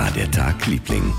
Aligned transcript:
war 0.00 0.10
der 0.12 0.30
Tag, 0.30 0.66
Liebling? 0.66 1.12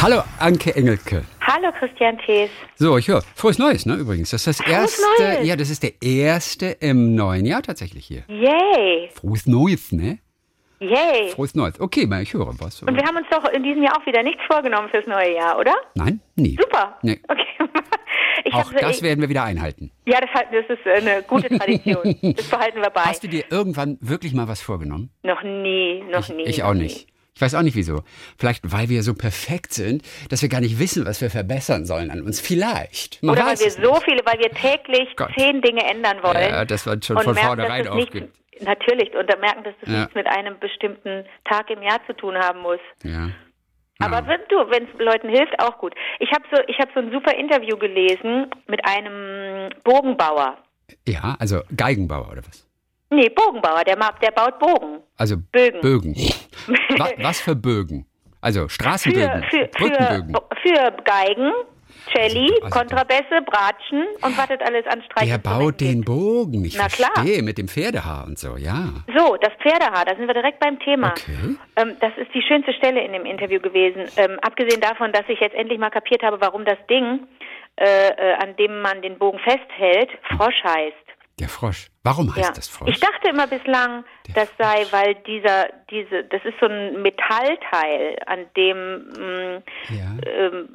Hallo 0.00 0.22
Anke 0.38 0.72
Engelke. 0.76 1.24
Hallo 1.40 1.72
Christian 1.76 2.16
Thees. 2.24 2.48
So, 2.76 2.96
ich 2.96 3.08
höre. 3.08 3.22
Frohes 3.34 3.58
Neues, 3.58 3.86
ne, 3.86 3.94
übrigens. 3.96 4.30
Das 4.30 4.46
ist 4.46 4.60
das 4.60 4.64
Frohes 4.64 5.00
erste. 5.00 5.02
Neues. 5.18 5.48
Ja, 5.48 5.56
das 5.56 5.68
ist 5.68 5.82
der 5.82 6.00
erste 6.00 6.66
im 6.78 7.16
neuen 7.16 7.44
Jahr 7.44 7.62
tatsächlich 7.62 8.06
hier. 8.06 8.22
Yay, 8.28 9.10
Frohes 9.14 9.48
Neues, 9.48 9.90
ne? 9.90 10.20
yay. 10.78 11.30
Frohes 11.30 11.56
Neues. 11.56 11.80
Okay, 11.80 12.06
mal, 12.06 12.22
ich 12.22 12.32
höre 12.34 12.54
was. 12.60 12.82
Und 12.82 12.94
wir 12.94 13.02
haben 13.02 13.16
uns 13.16 13.26
doch 13.32 13.50
in 13.50 13.64
diesem 13.64 13.82
Jahr 13.82 14.00
auch 14.00 14.06
wieder 14.06 14.22
nichts 14.22 14.42
vorgenommen 14.46 14.88
fürs 14.90 15.08
neue 15.08 15.34
Jahr, 15.34 15.58
oder? 15.58 15.74
Nein? 15.96 16.20
Nie. 16.36 16.56
Super. 16.60 16.96
Nee. 17.02 17.20
Okay. 17.26 17.42
Ich 18.46 18.52
Auch 18.52 18.70
hab 18.72 18.80
das 18.80 18.96
ich, 18.96 19.02
werden 19.02 19.20
wir 19.20 19.28
wieder 19.30 19.44
einhalten. 19.44 19.90
Ja, 20.06 20.20
das, 20.20 20.28
das 20.50 20.76
ist 20.76 20.86
eine 20.86 21.22
gute 21.22 21.48
Tradition. 21.48 22.14
das 22.36 22.48
behalten 22.48 22.82
wir 22.82 22.90
bei. 22.90 23.02
Hast 23.02 23.22
du 23.22 23.28
dir 23.28 23.44
irgendwann 23.48 23.96
wirklich 24.00 24.34
mal 24.34 24.48
was 24.48 24.60
vorgenommen? 24.60 25.10
Noch 25.22 25.42
nie, 25.42 26.02
noch 26.10 26.28
ich, 26.28 26.34
nie. 26.34 26.42
ich 26.42 26.62
auch 26.62 26.74
nie. 26.74 26.82
nicht. 26.82 27.13
Ich 27.34 27.40
weiß 27.40 27.54
auch 27.56 27.62
nicht 27.62 27.74
wieso. 27.76 28.02
Vielleicht, 28.38 28.62
weil 28.70 28.88
wir 28.88 29.02
so 29.02 29.12
perfekt 29.14 29.72
sind, 29.72 30.02
dass 30.30 30.40
wir 30.42 30.48
gar 30.48 30.60
nicht 30.60 30.78
wissen, 30.78 31.04
was 31.04 31.20
wir 31.20 31.30
verbessern 31.30 31.84
sollen 31.84 32.10
an 32.12 32.22
uns. 32.22 32.40
Vielleicht. 32.40 33.22
Man 33.22 33.34
Oder 33.34 33.46
weil 33.46 33.58
wir 33.58 33.70
so 33.70 33.80
nicht. 33.92 34.04
viele, 34.04 34.20
weil 34.24 34.38
wir 34.38 34.50
täglich 34.50 35.16
Gott. 35.16 35.30
zehn 35.36 35.60
Dinge 35.60 35.84
ändern 35.84 36.22
wollen. 36.22 36.48
Ja, 36.50 36.64
das 36.64 36.86
wird 36.86 37.04
schon 37.04 37.18
von 37.18 37.34
merken, 37.34 37.46
vornherein 37.48 37.88
aufgibt. 37.88 38.32
Natürlich, 38.60 39.12
und 39.16 39.28
dann 39.28 39.40
merken, 39.40 39.64
dass 39.64 39.74
das 39.80 39.90
Ja. 39.90 39.98
nichts 40.02 40.14
mit 40.14 40.26
einem 40.28 40.58
bestimmten 40.60 41.24
Tag 41.44 41.68
im 41.70 41.82
Jahr 41.82 41.98
zu 42.06 42.12
tun 42.12 42.36
haben 42.36 42.60
muss. 42.60 42.78
Ja. 43.02 43.30
Aber 43.98 44.18
Ja. 44.20 44.26
wenn 44.28 44.40
du, 44.48 44.56
wenn 44.70 44.84
es 44.84 44.98
Leuten 45.00 45.28
hilft, 45.28 45.58
auch 45.58 45.78
gut. 45.78 45.92
Ich 46.20 46.30
habe 46.30 46.44
so, 46.52 46.62
ich 46.68 46.78
habe 46.78 46.90
so 46.94 47.00
ein 47.00 47.10
super 47.10 47.34
Interview 47.36 47.76
gelesen 47.76 48.46
mit 48.68 48.80
einem 48.86 49.70
Bogenbauer. 49.82 50.58
ja, 51.08 51.36
also 51.40 51.62
Geigenbauer 51.76 52.30
oder 52.30 52.42
was? 52.46 52.64
Nee, 53.10 53.28
Bogenbauer, 53.28 53.84
der, 53.84 53.96
ma- 53.96 54.14
der 54.22 54.30
baut 54.32 54.58
Bogen. 54.58 55.00
Also 55.16 55.36
Bögen. 55.52 55.80
Bögen. 55.80 56.14
was, 56.98 57.12
was 57.18 57.40
für 57.40 57.54
Bögen? 57.54 58.06
Also 58.40 58.62
Für, 58.64 58.70
Straßenbögen, 58.70 59.44
für, 59.50 59.66
Brückenbögen. 59.68 60.34
für, 60.34 60.68
für 60.68 60.92
Geigen, 61.04 61.52
Celli, 62.12 62.50
Also- 62.62 62.78
Kontrabässe, 62.78 63.40
Bratschen 63.46 64.04
und 64.20 64.36
was 64.36 64.48
das 64.48 64.60
alles 64.60 64.84
an 64.86 64.98
Der 65.00 65.04
Streichinstrumenten 65.04 65.42
baut 65.42 65.80
den 65.80 65.94
gibt. 66.02 66.04
Bogen, 66.06 66.64
ich 66.64 66.76
Na 66.76 66.88
klar. 66.88 67.10
verstehe, 67.14 67.42
mit 67.42 67.56
dem 67.56 67.68
Pferdehaar 67.68 68.26
und 68.26 68.38
so, 68.38 68.56
ja. 68.56 68.88
So, 69.16 69.36
das 69.40 69.52
Pferdehaar, 69.62 70.04
da 70.04 70.14
sind 70.16 70.26
wir 70.26 70.34
direkt 70.34 70.58
beim 70.60 70.78
Thema. 70.80 71.08
Okay. 71.12 71.56
Ähm, 71.76 71.96
das 72.00 72.12
ist 72.18 72.34
die 72.34 72.42
schönste 72.42 72.72
Stelle 72.74 73.02
in 73.04 73.12
dem 73.12 73.24
Interview 73.24 73.60
gewesen. 73.60 74.02
Ähm, 74.16 74.38
abgesehen 74.42 74.80
davon, 74.80 75.12
dass 75.12 75.24
ich 75.28 75.40
jetzt 75.40 75.54
endlich 75.54 75.78
mal 75.78 75.90
kapiert 75.90 76.22
habe, 76.22 76.38
warum 76.40 76.64
das 76.66 76.78
Ding, 76.90 77.26
äh, 77.76 78.08
äh, 78.08 78.34
an 78.42 78.56
dem 78.56 78.82
man 78.82 79.00
den 79.00 79.16
Bogen 79.18 79.38
festhält, 79.38 80.10
Frosch 80.36 80.62
heißt. 80.64 80.96
Der 81.40 81.48
Frosch. 81.48 81.88
Warum 82.04 82.34
heißt 82.34 82.48
Ja. 82.48 82.52
das 82.54 82.68
Frosch? 82.68 82.90
Ich 82.90 83.00
dachte 83.00 83.28
immer 83.28 83.46
bislang, 83.46 84.04
das 84.34 84.48
sei, 84.58 84.86
weil 84.92 85.16
dieser, 85.26 85.66
diese, 85.90 86.22
das 86.24 86.44
ist 86.44 86.54
so 86.60 86.66
ein 86.66 87.02
Metallteil, 87.02 88.16
an 88.26 88.46
dem 88.56 89.08
mh, 89.08 89.62
ja. 89.90 90.16
ähm, 90.30 90.68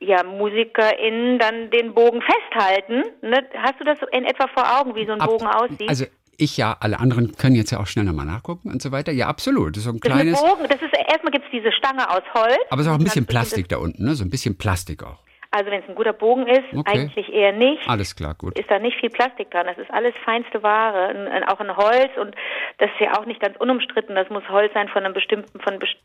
ja, 0.00 0.22
MusikerInnen 0.22 1.38
dann 1.38 1.70
den 1.70 1.94
Bogen 1.94 2.20
festhalten. 2.22 3.02
Ne? 3.22 3.44
Hast 3.62 3.80
du 3.80 3.84
das 3.84 3.98
in 4.12 4.24
etwa 4.24 4.46
vor 4.48 4.78
Augen, 4.80 4.94
wie 4.94 5.06
so 5.06 5.12
ein 5.12 5.20
Ab- 5.20 5.30
Bogen 5.30 5.46
aussieht? 5.46 5.88
Also 5.88 6.04
ich 6.36 6.56
ja, 6.56 6.76
alle 6.78 7.00
anderen 7.00 7.34
können 7.36 7.56
jetzt 7.56 7.72
ja 7.72 7.80
auch 7.80 7.86
schnell 7.86 8.04
nochmal 8.04 8.26
nachgucken 8.26 8.70
und 8.70 8.80
so 8.80 8.92
weiter. 8.92 9.10
Ja, 9.10 9.26
absolut. 9.26 9.70
Das 9.70 9.78
ist 9.78 9.84
so 9.84 9.90
ein 9.90 9.98
das 10.00 10.12
kleines, 10.12 10.40
Bogen, 10.40 10.68
das 10.68 10.80
ist 10.80 10.92
erstmal 11.08 11.32
gibt 11.32 11.46
es 11.46 11.50
diese 11.50 11.72
Stange 11.72 12.08
aus 12.08 12.22
Holz. 12.34 12.58
aber 12.70 12.80
es 12.82 12.86
ist 12.86 12.92
auch 12.92 12.98
ein 12.98 13.04
bisschen 13.04 13.26
Plastik 13.26 13.68
da 13.68 13.78
unten, 13.78 14.04
ne? 14.04 14.14
So 14.14 14.22
ein 14.22 14.30
bisschen 14.30 14.56
Plastik 14.56 15.02
auch. 15.02 15.18
Also 15.50 15.70
wenn 15.70 15.82
es 15.82 15.88
ein 15.88 15.94
guter 15.94 16.12
Bogen 16.12 16.46
ist, 16.46 16.64
Okay. 16.74 17.00
eigentlich 17.00 17.32
eher 17.32 17.52
nicht. 17.52 17.88
Alles 17.88 18.14
klar, 18.14 18.34
gut. 18.34 18.58
Ist 18.58 18.70
da 18.70 18.78
nicht 18.78 18.98
viel 19.00 19.08
Plastik 19.08 19.50
dran. 19.50 19.66
Das 19.66 19.78
ist 19.78 19.90
alles 19.90 20.14
feinste 20.24 20.62
Ware, 20.62 21.08
ein, 21.08 21.26
ein, 21.28 21.44
auch 21.44 21.58
ein 21.60 21.74
Holz 21.74 22.10
und 22.20 22.34
das 22.78 22.90
ist 22.90 23.00
ja 23.00 23.18
auch 23.18 23.24
nicht 23.24 23.40
ganz 23.40 23.56
unumstritten. 23.56 24.14
Das 24.14 24.28
muss 24.28 24.46
Holz 24.50 24.72
sein 24.74 24.88
von 24.88 25.04
einem 25.04 25.14
bestimmten, 25.14 25.58
von 25.60 25.78
best, 25.78 25.96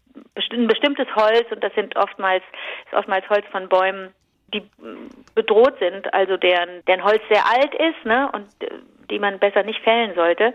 ein 0.52 0.68
bestimmtes 0.68 1.08
Holz 1.16 1.46
und 1.52 1.62
das 1.64 1.74
sind 1.76 1.96
oftmals 1.98 2.44
ist 2.86 2.98
oftmals 2.98 3.28
Holz 3.30 3.46
von 3.52 3.68
Bäumen, 3.68 4.14
die 4.54 4.62
mm, 4.62 5.10
bedroht 5.36 5.78
sind, 5.80 6.14
also 6.14 6.38
deren 6.38 6.84
deren 6.88 7.04
Holz 7.04 7.22
sehr 7.30 7.44
alt 7.46 7.74
ist, 7.76 8.06
ne 8.06 8.30
und 8.34 8.48
äh, 8.64 8.70
die 9.10 9.20
man 9.20 9.40
besser 9.40 9.64
nicht 9.64 9.82
fällen 9.82 10.16
sollte. 10.16 10.54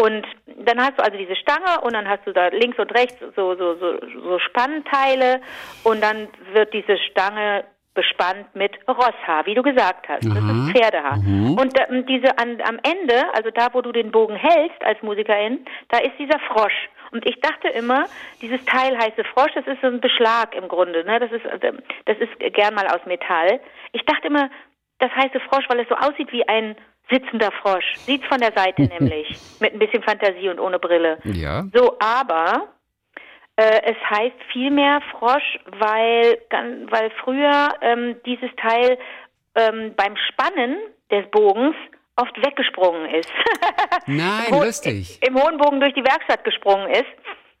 Und 0.00 0.24
dann 0.64 0.78
hast 0.80 0.96
du 0.96 1.02
also 1.02 1.18
diese 1.18 1.34
Stange 1.34 1.80
und 1.82 1.92
dann 1.92 2.08
hast 2.08 2.24
du 2.24 2.32
da 2.32 2.48
links 2.48 2.78
und 2.78 2.94
rechts 2.94 3.18
so 3.34 3.56
so 3.56 3.74
so, 3.74 3.98
so 4.22 4.38
Spannteile 4.38 5.40
und 5.82 6.00
dann 6.02 6.28
wird 6.52 6.72
diese 6.72 6.96
Stange 6.98 7.64
bespannt 7.98 8.54
mit 8.54 8.78
Rosshaar, 8.86 9.44
wie 9.46 9.56
du 9.56 9.62
gesagt 9.62 10.08
hast. 10.08 10.24
Das 10.24 10.38
ist 10.38 10.70
Pferdehaar. 10.70 11.18
Und 11.18 11.72
ähm, 11.88 12.06
diese 12.06 12.38
an, 12.38 12.60
am 12.62 12.78
Ende, 12.84 13.34
also 13.34 13.50
da, 13.50 13.66
wo 13.72 13.82
du 13.82 13.90
den 13.90 14.12
Bogen 14.12 14.36
hältst 14.36 14.80
als 14.84 15.02
Musikerin, 15.02 15.66
da 15.88 15.98
ist 15.98 16.12
dieser 16.16 16.38
Frosch. 16.38 16.88
Und 17.10 17.28
ich 17.28 17.40
dachte 17.40 17.66
immer, 17.68 18.04
dieses 18.40 18.64
Teil 18.66 18.96
heiße 18.96 19.24
Frosch, 19.34 19.50
das 19.56 19.66
ist 19.66 19.80
so 19.80 19.88
ein 19.88 20.00
Beschlag 20.00 20.54
im 20.54 20.68
Grunde. 20.68 21.04
Ne? 21.04 21.18
Das 21.18 21.32
ist 21.32 21.44
äh, 21.44 21.72
das 22.04 22.18
ist 22.18 22.54
gern 22.54 22.74
mal 22.74 22.86
aus 22.86 23.04
Metall. 23.04 23.58
Ich 23.90 24.04
dachte 24.04 24.28
immer, 24.28 24.48
das 25.00 25.10
heiße 25.10 25.40
Frosch, 25.48 25.64
weil 25.68 25.80
es 25.80 25.88
so 25.88 25.96
aussieht 25.96 26.30
wie 26.30 26.46
ein 26.46 26.76
sitzender 27.10 27.50
Frosch. 27.50 27.96
Sieht's 27.96 28.26
von 28.26 28.38
der 28.38 28.52
Seite 28.52 28.82
nämlich, 29.00 29.36
mit 29.58 29.72
ein 29.72 29.80
bisschen 29.80 30.04
Fantasie 30.04 30.50
und 30.50 30.60
ohne 30.60 30.78
Brille. 30.78 31.18
Ja. 31.24 31.64
So, 31.74 31.96
aber 31.98 32.68
es 33.62 33.96
heißt 34.10 34.36
vielmehr 34.52 35.00
Frosch, 35.10 35.58
weil, 35.78 36.38
weil 36.90 37.10
früher 37.22 37.74
ähm, 37.80 38.16
dieses 38.24 38.50
Teil 38.56 38.98
ähm, 39.56 39.94
beim 39.96 40.14
Spannen 40.28 40.76
des 41.10 41.28
Bogens 41.30 41.74
oft 42.16 42.36
weggesprungen 42.44 43.14
ist. 43.14 43.30
Nein, 44.06 44.46
Im 44.50 44.62
lustig. 44.62 45.18
Im 45.26 45.34
hohen 45.34 45.58
Bogen 45.58 45.80
durch 45.80 45.94
die 45.94 46.04
Werkstatt 46.04 46.44
gesprungen 46.44 46.90
ist. 46.90 47.06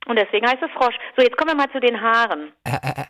Und 0.06 0.16
deswegen 0.16 0.46
heißt 0.46 0.62
es 0.62 0.70
Frosch. 0.72 0.94
So, 1.16 1.22
jetzt 1.22 1.36
kommen 1.36 1.50
wir 1.50 1.56
mal 1.56 1.70
zu 1.70 1.80
den 1.80 2.00
Haaren. 2.00 2.52
Äh, 2.64 2.70
äh, 2.70 3.02
äh, 3.02 3.04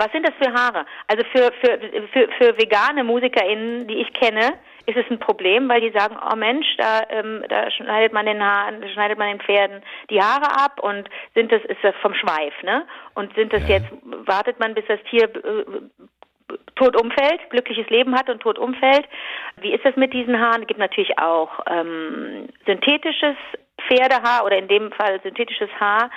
Was 0.00 0.10
sind 0.12 0.26
das 0.26 0.34
für 0.40 0.50
Haare? 0.50 0.86
Also 1.08 1.22
für, 1.30 1.52
für, 1.60 1.78
für, 2.08 2.28
für 2.38 2.56
vegane 2.58 3.04
MusikerInnen, 3.04 3.86
die 3.86 3.98
ich 4.00 4.10
kenne, 4.14 4.54
ist 4.86 4.96
es 4.96 5.04
ein 5.10 5.18
Problem, 5.18 5.68
weil 5.68 5.82
die 5.82 5.90
sagen, 5.90 6.16
oh 6.32 6.36
Mensch, 6.36 6.66
da, 6.78 7.02
ähm, 7.10 7.44
da 7.50 7.70
schneidet 7.70 8.14
man 8.14 8.24
den 8.24 8.42
Haaren, 8.42 8.82
schneidet 8.94 9.18
man 9.18 9.28
den 9.28 9.40
Pferden 9.40 9.82
die 10.08 10.18
Haare 10.22 10.48
ab 10.64 10.80
und 10.80 11.06
sind 11.34 11.52
das, 11.52 11.62
ist 11.64 11.84
das 11.84 11.94
vom 12.00 12.14
Schweif, 12.14 12.54
ne? 12.62 12.86
Und 13.14 13.34
sind 13.34 13.52
das 13.52 13.62
Ja. 13.68 13.76
jetzt, 13.76 13.88
wartet 14.26 14.58
man, 14.58 14.72
bis 14.72 14.86
das 14.86 15.00
Tier 15.10 15.24
äh, 15.24 15.64
tot 16.76 17.00
umfällt, 17.00 17.50
glückliches 17.50 17.88
Leben 17.90 18.14
hat 18.16 18.30
und 18.30 18.40
tot 18.40 18.58
umfällt. 18.58 19.06
Wie 19.60 19.74
ist 19.74 19.84
das 19.84 19.96
mit 19.96 20.14
diesen 20.14 20.40
Haaren? 20.40 20.62
Es 20.62 20.68
gibt 20.68 20.80
natürlich 20.80 21.18
auch 21.18 21.60
ähm, 21.66 22.48
synthetisches 22.64 23.36
Pferdehaar 23.86 24.44
oder 24.44 24.56
in 24.56 24.68
dem 24.68 24.92
Fall 24.92 25.20
synthetisches 25.22 25.70
Haar, 25.78 26.10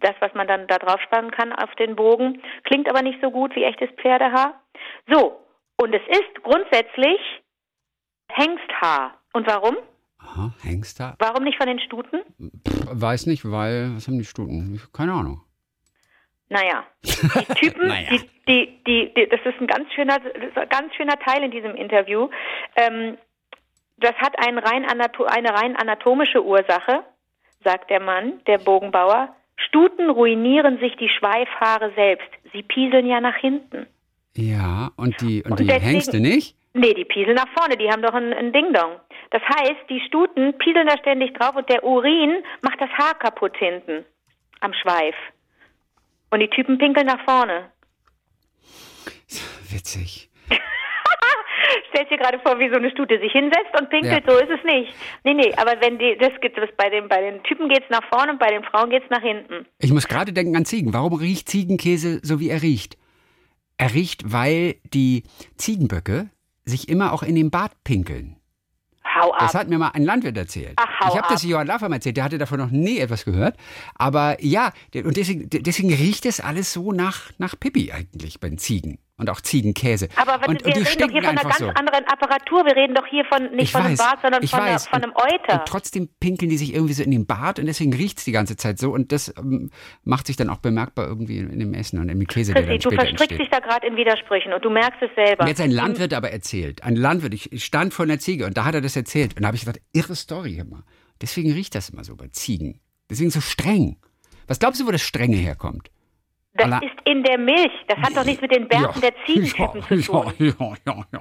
das, 0.00 0.14
was 0.20 0.32
man 0.34 0.46
dann 0.46 0.66
da 0.66 0.78
drauf 0.78 1.00
spannen 1.02 1.30
kann 1.30 1.52
auf 1.52 1.74
den 1.76 1.96
Bogen. 1.96 2.42
Klingt 2.64 2.88
aber 2.88 3.02
nicht 3.02 3.20
so 3.20 3.30
gut 3.30 3.54
wie 3.56 3.64
echtes 3.64 3.90
Pferdehaar. 4.00 4.60
So, 5.10 5.40
und 5.76 5.94
es 5.94 6.02
ist 6.08 6.42
grundsätzlich 6.42 7.18
Hengsthaar. 8.30 9.18
Und 9.32 9.46
warum? 9.46 9.76
aha, 10.18 10.52
Hengster? 10.62 11.14
Warum 11.18 11.44
nicht 11.44 11.58
von 11.58 11.66
den 11.66 11.78
Stuten? 11.80 12.20
Pff, 12.66 12.86
weiß 12.90 13.26
nicht, 13.26 13.44
weil, 13.50 13.94
was 13.94 14.06
haben 14.06 14.18
die 14.18 14.24
Stuten? 14.24 14.80
Keine 14.92 15.12
Ahnung. 15.12 15.42
Naja, 16.48 16.84
die 17.02 17.54
Typen, 17.54 17.88
Naja. 17.88 18.08
die, 18.10 18.18
die, 18.48 18.84
die, 18.86 19.14
die, 19.14 19.28
das 19.28 19.40
ist 19.44 19.60
ein 19.60 19.66
ganz 19.66 19.92
schöner, 19.94 20.18
ganz 20.68 20.94
schöner 20.94 21.18
Teil 21.18 21.42
in 21.42 21.50
diesem 21.50 21.74
Interview. 21.74 22.28
Ähm, 22.76 23.18
das 23.96 24.14
hat 24.16 24.34
rein 24.38 24.58
eine 24.58 25.54
rein 25.54 25.76
anatomische 25.76 26.44
Ursache, 26.44 27.02
sagt 27.64 27.90
der 27.90 28.00
Mann, 28.00 28.44
der 28.46 28.58
Bogenbauer. 28.58 29.34
Stuten 29.56 30.10
ruinieren 30.10 30.78
sich 30.78 30.96
die 30.96 31.08
Schweifhaare 31.08 31.92
selbst. 31.94 32.28
Sie 32.52 32.62
pieseln 32.62 33.06
ja 33.06 33.20
nach 33.20 33.36
hinten. 33.36 33.86
Ja, 34.34 34.90
und 34.96 35.20
die, 35.20 35.42
und 35.42 35.52
Und 35.52 35.60
die 35.60 35.66
deswegen- 35.66 35.86
Hengste 35.86 36.20
nicht? 36.20 36.56
Nee, 36.74 36.92
die 36.92 37.06
pieseln 37.06 37.36
nach 37.36 37.48
vorne, 37.58 37.76
die 37.78 37.88
haben 37.90 38.02
doch 38.02 38.12
ein, 38.12 38.34
ein 38.34 38.52
Ding-Dong. 38.52 39.00
Das 39.30 39.40
heißt, 39.42 39.88
die 39.88 40.00
Stuten 40.06 40.52
pieseln 40.58 40.86
da 40.86 40.98
ständig 40.98 41.32
drauf 41.34 41.56
und 41.56 41.68
der 41.70 41.82
Urin 41.82 42.42
macht 42.60 42.78
das 42.80 42.90
Haar 42.90 43.14
kaputt 43.18 43.56
hinten 43.56 44.04
am 44.60 44.74
Schweif. 44.74 45.14
Und 46.30 46.40
die 46.40 46.50
Typen 46.50 46.76
pinkeln 46.76 47.06
nach 47.06 47.24
vorne. 47.24 47.70
Witzig. 49.70 50.28
Stellst 51.96 52.12
dir 52.12 52.18
gerade 52.18 52.38
vor, 52.40 52.58
wie 52.58 52.68
so 52.68 52.76
eine 52.76 52.90
Stute 52.90 53.18
sich 53.18 53.32
hinsetzt 53.32 53.72
und 53.80 53.88
pinkelt, 53.88 54.22
Ja. 54.26 54.30
so 54.32 54.38
ist 54.38 54.50
es 54.50 54.62
nicht. 54.64 54.92
Nee, 55.24 55.32
nee, 55.32 55.50
aber 55.56 55.80
wenn 55.80 55.98
die, 55.98 56.16
das 56.20 56.32
gibt 56.42 56.58
es 56.58 56.68
bei 56.76 56.90
den, 56.90 57.08
bei 57.08 57.22
den 57.22 57.42
Typen 57.44 57.70
geht's 57.70 57.88
nach 57.88 58.04
vorne 58.12 58.32
und 58.32 58.38
bei 58.38 58.50
den 58.50 58.62
Frauen 58.64 58.90
geht's 58.90 59.08
nach 59.08 59.22
hinten. 59.22 59.64
Ich 59.78 59.92
muss 59.92 60.06
gerade 60.06 60.34
denken 60.34 60.54
an 60.56 60.66
Ziegen. 60.66 60.92
Warum 60.92 61.14
riecht 61.14 61.48
Ziegenkäse 61.48 62.20
so, 62.22 62.38
wie 62.38 62.50
er 62.50 62.60
riecht? 62.60 62.98
Er 63.78 63.94
riecht, 63.94 64.30
weil 64.30 64.74
die 64.92 65.22
Ziegenböcke 65.56 66.28
sich 66.64 66.88
immer 66.90 67.14
auch 67.14 67.22
in 67.22 67.34
den 67.34 67.50
Bart 67.50 67.72
pinkeln. 67.82 68.36
Hau 69.18 69.32
ab. 69.32 69.38
Das 69.40 69.54
hat 69.54 69.68
mir 69.68 69.78
mal 69.78 69.92
ein 69.94 70.04
Landwirt 70.04 70.36
erzählt. 70.36 70.74
Ach, 70.76 71.08
ich 71.08 71.16
habe 71.16 71.28
das. 71.30 71.42
Johann 71.44 71.66
Laffam 71.66 71.92
erzählt, 71.92 72.18
der 72.18 72.24
hatte 72.24 72.36
davon 72.36 72.58
noch 72.58 72.70
nie 72.70 72.98
etwas 72.98 73.24
gehört. 73.24 73.56
Aber 73.94 74.36
ja, 74.40 74.72
und 74.94 75.16
deswegen, 75.16 75.48
deswegen 75.48 75.94
riecht 75.94 76.26
es 76.26 76.40
alles 76.40 76.74
so 76.74 76.92
nach, 76.92 77.30
nach 77.38 77.58
Pippi 77.58 77.92
eigentlich 77.92 78.38
bei 78.40 78.50
den 78.50 78.58
Ziegen. 78.58 78.98
Und 79.18 79.30
auch 79.30 79.40
Ziegenkäse. 79.40 80.08
Aber 80.16 80.40
was, 80.40 80.48
und, 80.48 80.64
wir 80.64 80.76
und 80.76 80.86
reden 80.86 81.00
doch 81.00 81.10
hier 81.10 81.22
von 81.22 81.30
einer 81.30 81.42
ganz 81.42 81.58
so. 81.58 81.68
anderen 81.68 82.04
Apparatur. 82.06 82.64
Wir 82.66 82.76
reden 82.76 82.94
doch 82.94 83.06
hier 83.06 83.24
von 83.24 83.44
nicht 83.52 83.64
Ich 83.64 83.72
von 83.72 83.82
einem 83.82 83.98
weiß, 83.98 84.10
Bad, 84.10 84.22
sondern 84.22 84.42
ich 84.42 84.50
von, 84.50 84.60
einer, 84.60 84.74
weiß. 84.74 84.88
von 84.88 85.02
einem 85.02 85.12
Euter. 85.14 85.60
Und 85.60 85.66
trotzdem 85.66 86.08
pinkeln 86.20 86.50
die 86.50 86.58
sich 86.58 86.74
irgendwie 86.74 86.92
so 86.92 87.02
in 87.02 87.10
den 87.10 87.26
Bart 87.26 87.58
und 87.58 87.66
deswegen 87.66 87.94
riecht 87.94 88.18
es 88.18 88.24
die 88.24 88.32
ganze 88.32 88.56
Zeit 88.56 88.78
so 88.78 88.92
und 88.92 89.12
das 89.12 89.32
ähm, 89.38 89.70
macht 90.04 90.26
sich 90.26 90.36
dann 90.36 90.50
auch 90.50 90.58
bemerkbar 90.58 91.06
irgendwie 91.06 91.38
in, 91.38 91.50
in 91.50 91.58
dem 91.60 91.74
Essen 91.74 91.98
und 91.98 92.08
im 92.08 92.26
Käse, 92.26 92.52
dann 92.52 92.64
du 92.64 92.70
verstrickst 92.70 93.20
entsteht. 93.20 93.40
dich 93.40 93.48
da 93.50 93.60
gerade 93.60 93.86
in 93.86 93.96
Widersprüchen 93.96 94.52
und 94.52 94.64
du 94.64 94.70
merkst 94.70 95.00
es 95.00 95.10
selber. 95.14 95.46
Hat 95.46 95.60
ein 95.60 95.70
Landwirt 95.70 96.12
aber 96.12 96.30
erzählt, 96.30 96.82
ein 96.82 96.96
Landwirt, 96.96 97.32
ich 97.34 97.52
ich 97.52 97.64
stand 97.64 97.94
vor 97.94 98.04
einer 98.04 98.18
Ziege 98.18 98.46
und 98.46 98.56
da 98.56 98.64
hat 98.64 98.74
er 98.74 98.80
das 98.80 98.96
erzählt 98.96 99.36
und 99.36 99.42
da 99.42 99.48
habe 99.48 99.56
ich 99.56 99.64
gedacht, 99.64 99.80
irre 99.92 100.14
Story 100.14 100.56
immer. 100.56 100.84
Deswegen 101.22 101.52
riecht 101.52 101.74
das 101.74 101.88
immer 101.88 102.04
so 102.04 102.16
bei 102.16 102.28
Ziegen. 102.28 102.80
Deswegen 103.10 103.30
so 103.30 103.40
streng. 103.40 103.96
Was 104.46 104.58
glaubst 104.58 104.80
du, 104.80 104.86
wo 104.86 104.90
das 104.90 105.02
Strenge 105.02 105.36
herkommt? 105.36 105.90
Das 106.56 106.66
Alla- 106.66 106.78
ist 106.78 106.96
in 107.04 107.22
der 107.22 107.38
Milch. 107.38 107.72
Das 107.88 107.98
hat 107.98 108.16
doch 108.16 108.24
nichts 108.24 108.40
mit 108.40 108.54
den 108.54 108.68
Bärten 108.68 109.00
der 109.00 109.12
Ziegentypen 109.24 109.80
ja, 109.80 109.96
zu 109.96 110.12
tun. 110.12 110.32
Ja, 110.38 110.54
ja, 110.86 111.04
ja, 111.12 111.20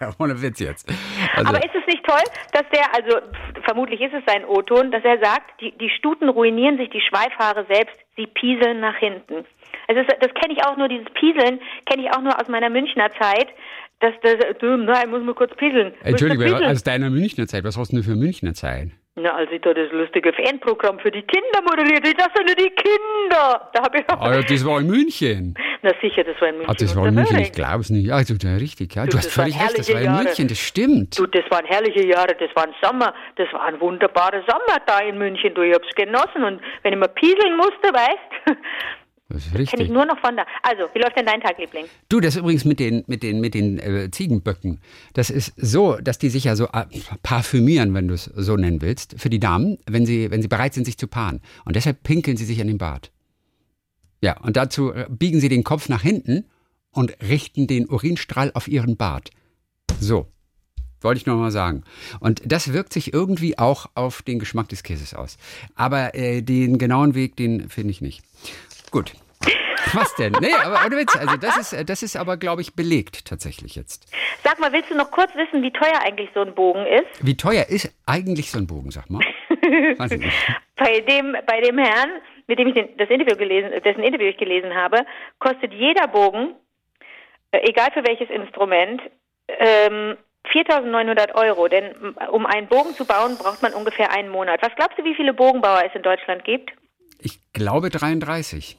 ja. 0.00 0.10
Ohne 0.18 0.40
Witz 0.40 0.60
jetzt. 0.60 0.88
Also, 1.34 1.48
Aber 1.48 1.58
ist 1.58 1.74
es 1.74 1.86
nicht 1.86 2.04
toll, 2.04 2.22
dass 2.52 2.64
der, 2.72 2.94
also 2.94 3.18
vermutlich 3.64 4.00
ist 4.00 4.14
es 4.14 4.22
sein 4.26 4.44
O-Ton, 4.44 4.90
dass 4.90 5.04
er 5.04 5.18
sagt, 5.18 5.60
die, 5.60 5.76
die 5.78 5.90
Stuten 5.90 6.28
ruinieren 6.28 6.76
sich 6.76 6.90
die 6.90 7.00
Schweifhaare 7.00 7.66
selbst, 7.68 7.96
sie 8.16 8.26
pieseln 8.26 8.80
nach 8.80 8.96
hinten. 8.96 9.44
Es 9.88 9.96
ist, 9.96 10.08
das 10.20 10.32
kenne 10.34 10.54
ich 10.54 10.64
auch 10.64 10.76
nur, 10.76 10.88
dieses 10.88 11.08
Pieseln 11.14 11.60
kenne 11.86 12.04
ich 12.04 12.10
auch 12.10 12.20
nur 12.20 12.38
aus 12.40 12.48
meiner 12.48 12.70
Münchner 12.70 13.10
Zeit. 13.20 13.48
Dass 14.00 14.14
das, 14.22 14.34
äh, 14.34 14.54
nein, 14.62 15.10
muss 15.10 15.24
mal 15.24 15.34
kurz 15.34 15.56
pieseln. 15.56 15.92
Entschuldigung, 16.04 16.62
aus 16.62 16.84
deiner 16.84 17.10
Münchner 17.10 17.48
Zeit, 17.48 17.64
was 17.64 17.76
hast 17.76 17.90
du 17.90 17.96
denn 17.96 18.04
für 18.04 18.14
Münchner 18.14 18.54
Zeit? 18.54 18.90
Na, 19.20 19.34
als 19.34 19.50
ich 19.50 19.60
da 19.62 19.74
das 19.74 19.90
lustige 19.90 20.32
Fanprogramm 20.32 20.98
für 21.00 21.10
die 21.10 21.22
Kinder 21.22 21.60
moderiert, 21.62 22.06
ich 22.06 22.14
dachte 22.14 22.42
nur 22.44 22.54
die 22.54 22.70
Kinder. 22.70 23.68
Da 23.72 23.82
habe 23.82 23.98
ich 23.98 24.04
Ah, 24.08 24.34
ja, 24.34 24.42
das 24.42 24.64
war 24.64 24.80
in 24.80 24.86
München. 24.86 25.54
Na 25.82 25.90
sicher, 26.00 26.24
das 26.24 26.40
war 26.40 26.48
in 26.48 26.56
München. 26.58 26.70
Ah, 26.70 26.74
das 26.78 26.96
war 26.96 27.06
in 27.08 27.14
München, 27.14 27.38
ich 27.38 27.52
glaube 27.52 27.80
es 27.80 27.90
nicht. 27.90 28.06
Ja, 28.06 28.14
also, 28.16 28.34
ja, 28.40 28.54
richtig, 28.56 28.94
ja. 28.94 29.04
Du, 29.04 29.10
Du, 29.10 29.16
hast 29.18 29.26
das 29.26 29.34
völlig 29.34 29.60
recht, 29.60 29.78
das 29.78 29.92
war 29.92 30.00
in 30.00 30.06
Jahre. 30.06 30.24
München, 30.24 30.48
das 30.48 30.58
stimmt. 30.58 31.18
Du, 31.18 31.26
das 31.26 31.44
waren 31.50 31.64
herrliche 31.66 32.06
Jahre, 32.06 32.34
das 32.38 32.50
waren 32.54 32.72
Sommer, 32.82 33.12
das 33.36 33.52
waren 33.52 33.80
wunderbare 33.80 34.42
Sommer 34.48 34.80
da 34.86 35.00
in 35.00 35.18
München. 35.18 35.54
Du, 35.54 35.62
ich 35.62 35.74
hab's 35.74 35.92
genossen 35.94 36.44
und 36.44 36.60
wenn 36.82 36.92
ich 36.92 36.98
mal 36.98 37.08
pieseln 37.08 37.56
musste, 37.56 37.92
weißt, 37.92 38.56
Das 39.30 39.44
ist 39.44 39.50
kenne 39.50 39.62
ich 39.62 39.72
richtig. 39.72 39.90
nur 39.90 40.06
noch 40.06 40.18
von 40.20 40.36
da. 40.36 40.46
Also, 40.62 40.84
wie 40.94 41.00
läuft 41.00 41.16
denn 41.18 41.26
dein 41.26 41.40
Tag, 41.40 41.58
Liebling? 41.58 41.84
Du, 42.08 42.18
das 42.18 42.36
übrigens 42.36 42.64
mit 42.64 42.80
den, 42.80 43.04
mit 43.06 43.22
den, 43.22 43.40
mit 43.40 43.52
den 43.52 43.78
äh, 43.78 44.10
Ziegenböcken, 44.10 44.80
das 45.12 45.28
ist 45.28 45.52
so, 45.56 45.96
dass 45.96 46.18
die 46.18 46.30
sich 46.30 46.44
ja 46.44 46.56
so 46.56 46.66
äh, 46.72 46.86
parfümieren, 47.22 47.92
wenn 47.92 48.08
du 48.08 48.14
es 48.14 48.24
so 48.24 48.56
nennen 48.56 48.80
willst, 48.80 49.20
für 49.20 49.28
die 49.28 49.38
Damen, 49.38 49.78
wenn 49.86 50.06
sie, 50.06 50.30
wenn 50.30 50.40
sie 50.40 50.48
bereit 50.48 50.72
sind, 50.72 50.84
sich 50.84 50.96
zu 50.96 51.08
paaren. 51.08 51.42
Und 51.66 51.76
deshalb 51.76 52.02
pinkeln 52.04 52.38
sie 52.38 52.46
sich 52.46 52.60
an 52.62 52.68
den 52.68 52.78
Bart. 52.78 53.12
Ja, 54.22 54.38
und 54.40 54.56
dazu 54.56 54.92
äh, 54.92 55.06
biegen 55.10 55.40
sie 55.40 55.50
den 55.50 55.62
Kopf 55.62 55.90
nach 55.90 56.02
hinten 56.02 56.46
und 56.90 57.14
richten 57.22 57.66
den 57.66 57.88
Urinstrahl 57.88 58.50
auf 58.54 58.66
ihren 58.66 58.96
Bart. 58.96 59.30
So. 60.00 60.26
Wollte 61.00 61.20
ich 61.20 61.26
nur 61.26 61.36
mal 61.36 61.52
sagen. 61.52 61.84
Und 62.18 62.42
das 62.44 62.72
wirkt 62.72 62.92
sich 62.92 63.12
irgendwie 63.14 63.56
auch 63.56 63.86
auf 63.94 64.22
den 64.22 64.40
Geschmack 64.40 64.68
des 64.68 64.82
Käses 64.82 65.14
aus. 65.14 65.36
Aber 65.76 66.16
äh, 66.16 66.42
den 66.42 66.78
genauen 66.78 67.14
Weg, 67.14 67.36
den 67.36 67.68
finde 67.68 67.92
ich 67.92 68.00
nicht. 68.00 68.22
Gut. 68.90 69.12
Was 69.94 70.14
denn? 70.16 70.32
Nee, 70.40 70.52
aber 70.52 70.80
ohne 70.86 70.96
Witz. 70.96 71.16
Also 71.16 71.36
das 71.36 71.56
ist, 71.56 71.72
äh, 71.72 71.84
das 71.84 72.02
ist 72.02 72.16
aber, 72.16 72.36
glaube 72.36 72.62
ich, 72.62 72.74
belegt 72.74 73.24
tatsächlich 73.24 73.76
jetzt. 73.76 74.12
Sag 74.44 74.58
mal, 74.58 74.72
willst 74.72 74.90
du 74.90 74.94
noch 74.94 75.10
kurz 75.10 75.34
wissen, 75.34 75.62
wie 75.62 75.70
teuer 75.70 76.00
eigentlich 76.02 76.30
so 76.34 76.40
ein 76.40 76.54
Bogen 76.54 76.84
ist? 76.86 77.06
Wie 77.22 77.36
teuer 77.36 77.66
ist 77.68 77.94
eigentlich 78.06 78.50
so 78.50 78.58
ein 78.58 78.66
Bogen, 78.66 78.90
sag 78.90 79.08
mal? 79.10 79.24
Bei 80.76 81.00
dem, 81.00 81.36
bei 81.44 81.60
dem 81.60 81.76
Herrn, 81.76 82.10
mit 82.46 82.58
dem 82.58 82.68
ich 82.68 82.74
den, 82.74 82.96
das 82.96 83.10
Interview 83.10 83.36
gelesen, 83.36 83.70
dessen 83.84 84.02
Interview 84.02 84.28
ich 84.28 84.36
gelesen 84.36 84.72
habe, 84.74 85.04
kostet 85.40 85.74
jeder 85.74 86.06
Bogen, 86.06 86.54
äh, 87.50 87.68
egal 87.68 87.90
für 87.92 88.06
welches 88.06 88.30
Instrument, 88.30 89.02
ähm, 89.48 90.16
4.900 90.52 91.34
Euro. 91.34 91.66
Denn 91.66 92.14
um 92.30 92.46
einen 92.46 92.68
Bogen 92.68 92.94
zu 92.94 93.04
bauen, 93.04 93.36
braucht 93.36 93.60
man 93.60 93.74
ungefähr 93.74 94.12
einen 94.12 94.28
Monat. 94.28 94.62
Was 94.62 94.74
glaubst 94.76 94.98
du, 94.98 95.04
wie 95.04 95.16
viele 95.16 95.34
Bogenbauer 95.34 95.82
es 95.84 95.94
in 95.94 96.02
Deutschland 96.02 96.44
gibt? 96.44 96.70
Ich 97.20 97.40
glaube 97.52 97.90
33. 97.90 98.78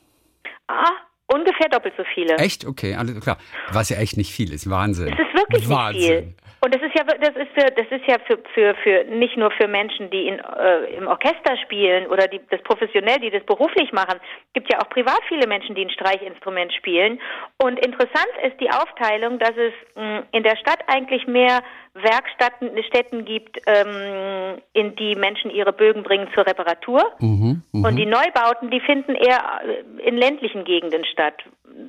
Ah, 0.67 0.91
ungefähr 1.27 1.69
doppelt 1.69 1.93
so 1.97 2.03
viele. 2.13 2.35
Echt? 2.37 2.65
Okay, 2.65 2.95
alles 2.95 3.19
klar. 3.21 3.37
Was 3.71 3.89
ja 3.89 3.97
echt 3.97 4.17
nicht 4.17 4.31
viel 4.31 4.53
ist. 4.53 4.69
Wahnsinn. 4.69 5.13
Es 5.13 5.19
ist 5.19 5.35
wirklich 5.35 5.69
Wahnsinn. 5.69 5.99
nicht 5.99 6.07
viel. 6.07 6.33
Und 6.61 6.75
das 6.75 6.81
ist 6.81 6.93
ja, 6.93 7.05
das 7.05 7.35
ist 7.37 7.51
für, 7.53 7.71
das 7.71 7.87
ist 7.89 8.05
ja 8.05 8.17
für, 8.27 8.37
für, 8.53 8.75
für 8.83 9.05
nicht 9.05 9.37
nur 9.37 9.49
für 9.51 9.67
Menschen, 9.69 10.09
die 10.09 10.27
in, 10.27 10.39
äh, 10.39 10.97
im 10.97 11.07
Orchester 11.07 11.55
spielen 11.63 12.07
oder 12.07 12.27
die 12.27 12.41
das 12.49 12.61
professionell, 12.63 13.17
die 13.19 13.29
das 13.29 13.45
beruflich 13.45 13.93
machen. 13.93 14.19
Es 14.19 14.53
gibt 14.53 14.71
ja 14.71 14.79
auch 14.79 14.89
privat 14.89 15.21
viele 15.29 15.47
Menschen, 15.47 15.73
die 15.75 15.85
ein 15.85 15.89
Streichinstrument 15.89 16.73
spielen. 16.73 17.21
Und 17.63 17.79
interessant 17.79 18.27
ist 18.43 18.59
die 18.59 18.69
Aufteilung, 18.69 19.39
dass 19.39 19.55
es 19.55 19.73
mh, 19.95 20.23
in 20.33 20.43
der 20.43 20.57
Stadt 20.57 20.79
eigentlich 20.87 21.27
mehr 21.27 21.61
Werkstätten 21.93 23.25
gibt, 23.25 23.59
ähm, 23.65 24.61
in 24.73 24.95
die 24.95 25.15
Menschen 25.15 25.51
ihre 25.51 25.73
Bögen 25.73 26.03
bringen 26.03 26.27
zur 26.33 26.45
Reparatur. 26.45 27.03
Mhm, 27.19 27.63
mhm. 27.71 27.85
Und 27.85 27.95
die 27.95 28.05
Neubauten, 28.05 28.69
die 28.69 28.79
finden 28.79 29.15
eher 29.15 29.41
äh, 29.63 30.07
in 30.07 30.17
ländlichen 30.17 30.63
Gegenden 30.63 31.03
statt. 31.05 31.35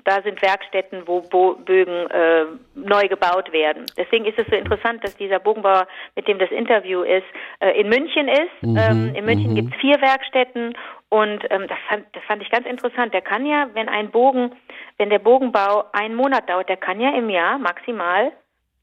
Da 0.05 0.23
sind 0.23 0.41
Werkstätten, 0.43 1.03
wo 1.07 1.21
Bo 1.21 1.55
Bögen 1.55 2.11
äh, 2.11 2.45
neu 2.75 3.09
gebaut 3.09 3.53
werden. 3.53 3.87
Deswegen 3.97 4.25
ist 4.25 4.39
es 4.39 4.47
so 4.47 4.57
interessant, 4.57 5.03
dass 5.05 5.17
dieser 5.17 5.39
Bogenbauer, 5.39 5.87
mit 6.17 6.29
dem 6.29 6.39
das 6.39 6.51
Interview 6.51 7.03
ist, 7.03 7.27
äh, 7.61 7.81
in 7.81 7.89
München 7.89 8.29
ist. 8.29 8.63
ähm, 8.63 9.15
in 9.15 9.25
München 9.25 9.55
gibt 9.55 9.75
es 9.75 9.81
vier 9.81 10.01
Werkstätten 10.01 10.75
und 11.09 11.45
ähm, 11.51 11.67
das, 11.67 11.79
fand, 11.89 12.07
das 12.13 12.23
fand 12.25 12.43
ich 12.43 12.51
ganz 12.51 12.67
interessant. 12.67 13.13
Der 13.13 13.23
kann 13.23 13.45
ja, 13.45 13.69
wenn 13.75 13.89
ein 13.89 14.11
Bogen, 14.11 14.53
wenn 14.97 15.11
der 15.11 15.19
Bogenbau 15.19 15.85
einen 15.93 16.15
Monat 16.15 16.49
dauert, 16.49 16.69
der 16.69 16.77
kann 16.77 17.01
ja 17.01 17.11
im 17.17 17.29
Jahr 17.31 17.59
maximal 17.59 18.33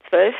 zwölf 0.09 0.35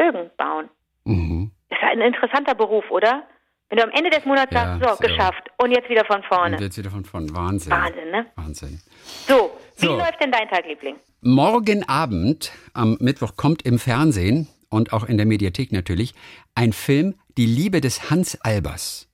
Bögen 0.00 0.30
bauen. 0.38 0.68
Mhm. 1.04 1.50
Das 1.68 1.78
ist 1.78 1.84
ein 1.92 2.00
interessanter 2.00 2.54
Beruf, 2.54 2.84
oder? 2.90 3.22
Wenn 3.68 3.78
du 3.78 3.84
am 3.84 3.90
Ende 3.90 4.10
des 4.10 4.24
Monats 4.24 4.52
Ja, 4.52 4.78
sagst, 4.78 4.88
so, 4.88 4.96
sehr. 4.96 5.08
geschafft 5.16 5.48
und 5.62 5.70
jetzt 5.70 5.88
wieder 5.88 6.04
von 6.04 6.22
vorne. 6.24 6.56
Und 6.56 6.62
jetzt 6.62 6.76
wieder 6.78 6.90
von 6.90 7.04
vorn. 7.04 7.32
Wahnsinn. 7.34 7.70
Wahnsinn, 7.72 8.10
ne? 8.10 8.26
Wahnsinn. 8.34 8.80
So, 9.28 9.50
wie 9.78 9.86
So. 9.86 9.96
läuft 9.96 10.20
denn 10.22 10.32
dein 10.32 10.48
Tag, 10.48 10.66
Liebling? 10.66 10.96
Morgen 11.20 11.86
Abend, 11.88 12.50
am 12.74 12.96
Mittwoch, 13.00 13.36
kommt 13.36 13.62
im 13.62 13.78
Fernsehen 13.78 14.48
und 14.70 14.92
auch 14.92 15.04
in 15.04 15.18
der 15.18 15.26
Mediathek 15.26 15.70
natürlich 15.72 16.14
ein 16.54 16.72
Film 16.72 17.14
Die 17.36 17.46
Liebe 17.46 17.80
des 17.80 18.10
Hans 18.10 18.40
Albers. 18.40 19.08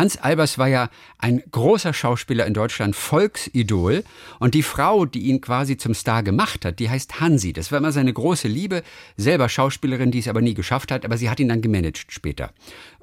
Hans 0.00 0.16
Albers 0.16 0.56
war 0.56 0.68
ja 0.68 0.88
ein 1.18 1.42
großer 1.50 1.92
Schauspieler 1.92 2.46
in 2.46 2.54
Deutschland, 2.54 2.96
Volksidol. 2.96 4.04
Und 4.38 4.54
die 4.54 4.62
Frau, 4.62 5.04
die 5.04 5.20
ihn 5.28 5.40
quasi 5.40 5.76
zum 5.76 5.94
Star 5.94 6.22
gemacht 6.22 6.64
hat, 6.64 6.78
die 6.78 6.88
heißt 6.88 7.20
Hansi. 7.20 7.52
Das 7.52 7.70
war 7.70 7.78
immer 7.78 7.92
seine 7.92 8.12
große 8.12 8.48
Liebe, 8.48 8.82
selber 9.16 9.48
Schauspielerin, 9.48 10.10
die 10.10 10.20
es 10.20 10.28
aber 10.28 10.40
nie 10.40 10.54
geschafft 10.54 10.90
hat, 10.90 11.04
aber 11.04 11.18
sie 11.18 11.28
hat 11.28 11.40
ihn 11.40 11.48
dann 11.48 11.62
gemanagt 11.62 12.12
später. 12.12 12.52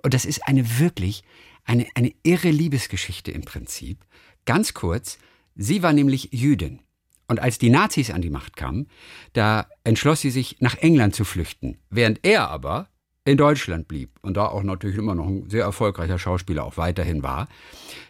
Und 0.01 0.13
das 0.13 0.25
ist 0.25 0.47
eine 0.47 0.79
wirklich, 0.79 1.23
eine, 1.65 1.85
eine 1.95 2.13
irre 2.23 2.49
Liebesgeschichte 2.49 3.31
im 3.31 3.43
Prinzip. 3.43 4.03
Ganz 4.45 4.73
kurz, 4.73 5.19
sie 5.55 5.83
war 5.83 5.93
nämlich 5.93 6.29
Jüdin. 6.31 6.79
Und 7.27 7.41
als 7.41 7.57
die 7.57 7.69
Nazis 7.69 8.09
an 8.09 8.21
die 8.21 8.29
Macht 8.29 8.55
kamen, 8.55 8.87
da 9.33 9.67
entschloss 9.83 10.21
sie 10.21 10.31
sich, 10.31 10.57
nach 10.61 10.77
England 10.77 11.13
zu 11.13 11.25
flüchten, 11.25 11.77
während 11.89 12.21
er 12.23 12.49
aber 12.49 12.87
in 13.27 13.35
Deutschland 13.35 13.89
blieb 13.89 14.11
und 14.21 14.37
da 14.37 14.47
auch 14.47 14.63
natürlich 14.63 14.97
immer 14.97 15.13
noch 15.13 15.27
ein 15.27 15.49
sehr 15.49 15.63
erfolgreicher 15.63 16.17
Schauspieler 16.17 16.63
auch 16.63 16.77
weiterhin 16.77 17.23
war. 17.23 17.49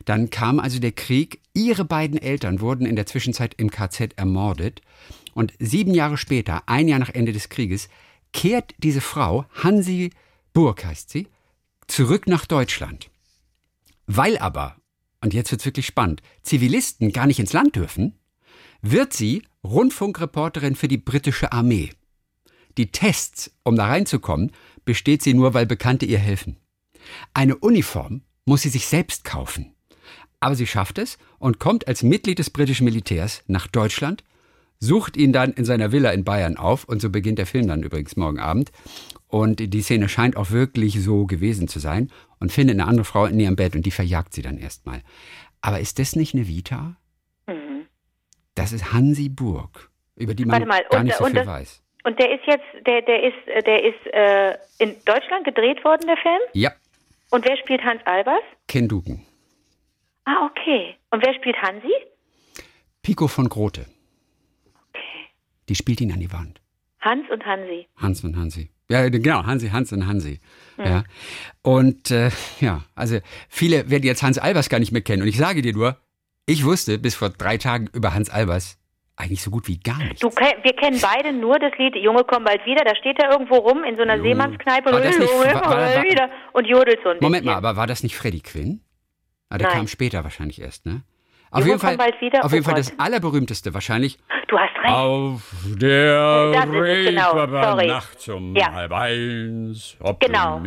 Dann 0.06 0.30
kam 0.30 0.60
also 0.60 0.78
der 0.78 0.92
Krieg. 0.92 1.42
Ihre 1.56 1.86
beiden 1.86 2.22
Eltern 2.22 2.62
wurden 2.62 2.86
in 2.86 2.96
der 2.96 3.08
Zwischenzeit 3.08 3.56
im 3.58 3.72
KZ 3.72 4.14
ermordet. 4.16 4.82
Und 5.34 5.54
sieben 5.58 5.96
Jahre 5.96 6.18
später, 6.18 6.62
ein 6.68 6.88
Jahr 6.88 7.00
nach 7.00 7.10
Ende 7.10 7.34
des 7.34 7.50
Krieges, 7.50 7.90
kehrt 8.32 8.76
diese 8.78 9.02
Frau, 9.02 9.46
Hansi 9.56 10.12
Burg 10.54 10.86
heißt 10.86 11.10
sie, 11.10 11.28
zurück 11.88 12.28
nach 12.28 12.46
Deutschland. 12.46 13.10
Weil 14.06 14.38
aber, 14.38 14.76
und 15.22 15.34
jetzt 15.34 15.50
wird's 15.50 15.66
wirklich 15.66 15.88
spannend, 15.88 16.22
Zivilisten 16.44 17.12
gar 17.12 17.26
nicht 17.26 17.40
ins 17.40 17.54
Land 17.54 17.76
dürfen, 17.76 18.20
wird 18.84 19.14
sie 19.14 19.42
Rundfunkreporterin 19.64 20.76
für 20.76 20.88
die 20.88 21.00
britische 21.00 21.52
Armee. 21.52 21.90
Die 22.78 22.92
Tests, 22.92 23.52
um 23.64 23.76
da 23.76 23.88
reinzukommen, 23.88 24.52
besteht 24.88 25.22
sie 25.22 25.36
nur, 25.36 25.54
weil 25.54 25.68
Bekannte 25.68 26.08
ihr 26.08 26.18
helfen. 26.18 26.58
Eine 27.36 27.58
Uniform 27.58 28.22
muss 28.46 28.64
sie 28.64 28.70
sich 28.70 28.88
selbst 28.88 29.24
kaufen. 29.24 29.76
Aber 30.40 30.56
sie 30.56 30.66
schafft 30.68 30.98
es 30.98 31.18
und 31.38 31.60
kommt 31.60 31.88
als 31.88 32.02
Mitglied 32.02 32.40
des 32.40 32.50
britischen 32.50 32.86
Militärs 32.86 33.44
nach 33.48 33.68
Deutschland, 33.68 34.24
sucht 34.80 35.18
ihn 35.18 35.34
dann 35.34 35.52
in 35.54 35.66
seiner 35.66 35.92
Villa 35.92 36.12
in 36.12 36.24
Bayern 36.24 36.58
auf 36.58 36.84
und 36.86 37.02
so 37.02 37.10
beginnt 37.10 37.40
der 37.40 37.46
Film 37.48 37.68
dann 37.68 37.84
übrigens 37.84 38.16
morgen 38.16 38.40
Abend. 38.40 38.72
Und 39.28 39.60
die 39.74 39.82
Szene 39.82 40.08
scheint 40.10 40.38
auch 40.38 40.52
wirklich 40.52 41.02
so 41.04 41.26
gewesen 41.26 41.68
zu 41.68 41.80
sein 41.80 42.10
und 42.40 42.52
findet 42.52 42.76
eine 42.76 42.88
andere 42.88 43.04
Frau 43.06 43.26
in 43.26 43.40
ihrem 43.40 43.56
Bett 43.56 43.76
und 43.76 43.86
die 43.86 43.92
verjagt 43.92 44.34
sie 44.34 44.42
dann 44.42 44.58
erstmal. 44.58 45.02
Aber 45.62 45.80
ist 45.80 46.00
das 46.00 46.16
nicht 46.16 46.34
eine 46.34 46.48
Vita? 46.48 46.96
Mhm. 47.48 47.88
Das 48.56 48.72
ist 48.72 48.94
Hansi 48.94 49.28
Burg, 49.30 49.92
über 50.16 50.34
die 50.36 50.46
man 50.46 50.54
Warte 50.54 50.68
mal, 50.68 50.84
gar 50.90 51.00
und- 51.02 51.06
nicht 51.08 51.18
so 51.18 51.26
und 51.26 51.32
viel 51.32 51.40
das- 51.40 51.48
weiß. 51.48 51.82
Und 52.08 52.18
der 52.20 52.32
ist 52.34 52.46
jetzt, 52.48 52.64
der, 52.86 53.02
der 53.02 53.22
ist, 53.22 53.48
äh, 53.48 53.62
der 53.64 53.84
ist 53.84 54.08
äh, 54.14 54.58
in 54.80 54.96
Deutschland 55.04 55.44
gedreht 55.44 55.84
worden, 55.84 56.08
der 56.08 56.16
Film. 56.16 56.40
Ja, 56.54 56.72
Und 57.32 57.46
wer 57.46 57.58
spielt 57.58 57.84
Hans 57.84 58.02
Albers? 58.06 58.44
Ken 58.70 58.88
Duken. 58.88 59.26
Ah, 60.24 60.50
okay. 60.50 60.96
Und 61.12 61.22
wer 61.26 61.34
spielt 61.34 61.58
Hansi? 61.62 61.92
Pico 63.02 63.28
von 63.28 63.50
Grote. 63.50 63.88
Okay. 64.90 65.28
Die 65.68 65.76
spielt 65.76 66.00
ihn 66.00 66.14
an 66.14 66.22
die 66.22 66.32
Wand. 66.32 66.62
Hans 67.02 67.30
und 67.30 67.46
Hansi. 67.46 67.88
Hans 67.98 68.24
und 68.24 68.38
Hansi. 68.38 68.72
Ja, 68.90 69.10
genau, 69.10 69.46
Hansi, 69.46 69.68
Hans 69.68 69.92
und 69.92 70.08
Hansi. 70.08 70.40
Mhm. 70.78 70.86
Ja. 70.86 71.04
Und 71.62 72.10
äh, 72.12 72.32
ja, 72.62 72.86
also 72.96 73.20
viele 73.50 73.90
werden 73.90 74.04
jetzt 74.04 74.24
Hans 74.24 74.38
Albers 74.38 74.70
gar 74.70 74.80
nicht 74.80 74.94
mehr 74.94 75.02
kennen. 75.02 75.24
Und 75.24 75.28
ich 75.28 75.38
sage 75.38 75.62
dir 75.62 75.74
nur, 75.74 75.98
ich 76.46 76.64
wusste 76.64 77.00
bis 77.00 77.16
vor 77.16 77.32
drei 77.32 77.58
Tagen 77.58 77.90
über 77.92 78.14
Hans 78.14 78.30
Albers 78.30 78.80
eigentlich 79.18 79.42
so 79.42 79.50
gut 79.52 79.68
wie 79.68 79.80
gar 79.80 79.98
nichts. 79.98 80.20
Du, 80.20 80.30
wir 80.30 80.74
kennen 80.74 81.00
beide 81.02 81.34
nur 81.34 81.58
das 81.60 81.72
Lied 81.78 81.96
Junge, 81.96 82.24
komm 82.24 82.44
bald 82.44 82.66
wieder. 82.66 82.86
Da 82.86 82.96
steht 82.96 83.22
er 83.22 83.32
irgendwo 83.32 83.56
rum 83.56 83.84
in 83.84 83.96
so 83.98 84.04
einer 84.04 84.16
Junge. 84.16 84.30
Seemannskneipe 84.30 84.96
und, 84.96 85.04
nicht, 85.04 85.20
war, 85.20 85.56
war, 85.56 85.72
war, 85.72 86.04
wieder 86.04 86.30
und 86.54 86.66
jodelt 86.66 87.00
so 87.04 87.10
ein 87.10 87.18
Moment 87.20 87.46
mal, 87.46 87.56
aber 87.56 87.76
war 87.76 87.88
das 87.88 88.04
nicht 88.04 88.16
Freddie 88.16 88.42
Quinn? 88.42 88.82
Ah, 89.50 89.58
der 89.58 89.68
Nein. 89.68 89.78
kam 89.78 89.88
später 89.88 90.24
wahrscheinlich 90.24 90.62
erst, 90.62 90.86
ne? 90.86 91.04
Auf 91.50 91.66
jeden 91.66 91.80
Fall, 91.80 91.98
auf 92.42 92.52
jeden 92.52 92.66
Fall 92.66 92.76
das 92.76 93.00
allerberühmteste 93.00 93.74
wahrscheinlich. 93.74 94.18
Du 94.50 94.58
hast 94.58 94.76
recht. 94.84 94.94
Auf 94.94 95.56
der 95.66 96.66
genau. 96.66 97.76
Nacht 97.76 98.20
zum 98.20 98.54
ja. 98.54 98.74
halb 98.74 98.92
eins. 98.92 99.98
Genau. 100.20 100.62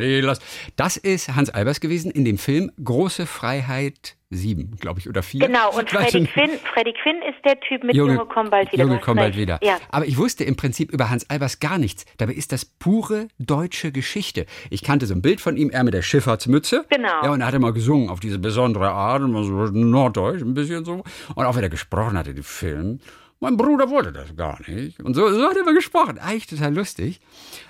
Das 0.77 0.97
ist 0.97 1.37
Hans 1.37 1.51
Albers 1.51 1.81
gewesen 1.81 2.11
in 2.11 2.25
dem 2.25 2.39
Film 2.39 2.73
Große 2.83 3.27
Freiheit 3.27 4.17
sieben, 4.31 4.77
glaube 4.79 5.01
ich, 5.01 5.09
oder 5.09 5.23
vier. 5.23 5.47
Genau, 5.47 5.77
und 5.77 5.91
Freddy 5.91 6.25
Quinn, 6.25 6.51
Freddy 6.73 6.95
Quinn 7.03 7.17
ist 7.29 7.45
der 7.45 7.59
Typ 7.61 7.83
mit 7.83 7.97
Junge, 7.97 8.15
Junge 8.15 8.27
komm 8.33 8.49
bald 8.49 8.73
wieder. 8.73 8.85
Junge 8.85 9.01
komm 9.01 9.17
bald 9.17 9.37
wieder. 9.37 9.59
Ja. 9.63 9.79
Aber 9.91 10.07
ich 10.07 10.17
wusste 10.17 10.45
im 10.45 10.57
Prinzip 10.57 10.93
über 10.93 11.11
Hans 11.11 11.29
Albers 11.29 11.59
gar 11.59 11.79
nichts. 11.79 12.07
Dabei 12.19 12.35
ist 12.35 12.53
das 12.53 12.65
pure 12.65 13.27
deutsche 13.39 13.91
Geschichte. 13.91 14.47
Ich 14.71 14.85
kannte 14.85 15.07
so 15.07 15.15
ein 15.15 15.23
Bild 15.23 15.41
von 15.41 15.57
ihm, 15.57 15.71
er 15.71 15.83
mit 15.83 15.95
der 15.95 16.03
Schifffahrtsmütze. 16.03 16.87
Genau. 16.89 17.25
Ja, 17.25 17.33
und 17.33 17.41
er 17.41 17.49
hat 17.49 17.55
immer 17.55 17.73
gesungen 17.73 18.09
auf 18.09 18.21
diese 18.21 18.39
besondere 18.39 18.91
Art, 18.91 19.23
immer 19.23 19.43
so 19.43 19.53
norddeutsch 19.53 20.43
ein 20.43 20.55
bisschen 20.55 20.85
so. 20.85 21.03
Und 21.35 21.45
auch 21.45 21.57
wenn 21.57 21.65
er 21.65 21.69
gesprochen 21.69 22.17
hatte, 22.17 22.33
den 22.33 22.45
Film, 22.45 23.01
mein 23.41 23.57
Bruder 23.57 23.89
wollte 23.89 24.13
das 24.13 24.37
gar 24.37 24.61
nicht. 24.69 25.01
Und 25.01 25.15
so, 25.15 25.29
so 25.33 25.43
hat 25.45 25.57
er 25.57 25.63
immer 25.63 25.73
gesprochen. 25.73 26.19
Eigentlich 26.19 26.47
total 26.47 26.75
lustig. 26.75 27.21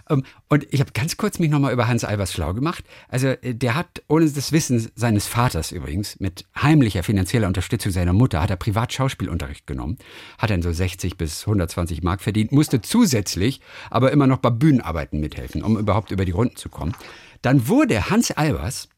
Ähm, 0.09 0.25
und 0.49 0.67
ich 0.71 0.81
habe 0.81 0.91
ganz 0.93 1.17
kurz 1.17 1.39
mich 1.39 1.49
nochmal 1.49 1.73
über 1.73 1.87
Hans 1.87 2.03
Albers 2.03 2.33
schlau 2.33 2.53
gemacht. 2.55 2.85
Also 3.09 3.29
äh, 3.29 3.55
der 3.55 3.77
hat, 3.77 4.03
ohne 4.09 4.29
das 4.29 4.51
Wissen 4.51 4.91
seines 4.97 5.29
Vaters 5.29 5.71
übrigens, 5.71 6.19
mit 6.19 6.45
heimlicher 6.61 7.05
finanzieller 7.05 7.47
Unterstützung 7.47 7.93
seiner 7.93 8.13
Mutter, 8.13 8.43
hat 8.43 8.51
er 8.51 8.57
privat 8.57 8.93
Schauspielunterricht 8.93 9.69
genommen. 9.69 9.97
Hat 10.39 10.51
dann 10.51 10.63
so 10.63 10.73
60 10.73 11.17
bis 11.17 11.43
120 11.43 12.03
Mark 12.03 12.21
verdient, 12.21 12.51
musste 12.51 12.81
zusätzlich 12.81 13.61
aber 13.91 14.11
immer 14.11 14.27
noch 14.27 14.39
bei 14.39 14.51
Bühnenarbeiten 14.51 15.21
mithelfen, 15.21 15.63
um 15.63 15.79
überhaupt 15.79 16.11
über 16.11 16.25
die 16.25 16.33
Runden 16.33 16.57
zu 16.57 16.69
kommen. 16.69 16.97
Dann 17.43 17.69
wurde 17.69 18.11
Hans 18.11 18.33
Albers, 18.33 18.89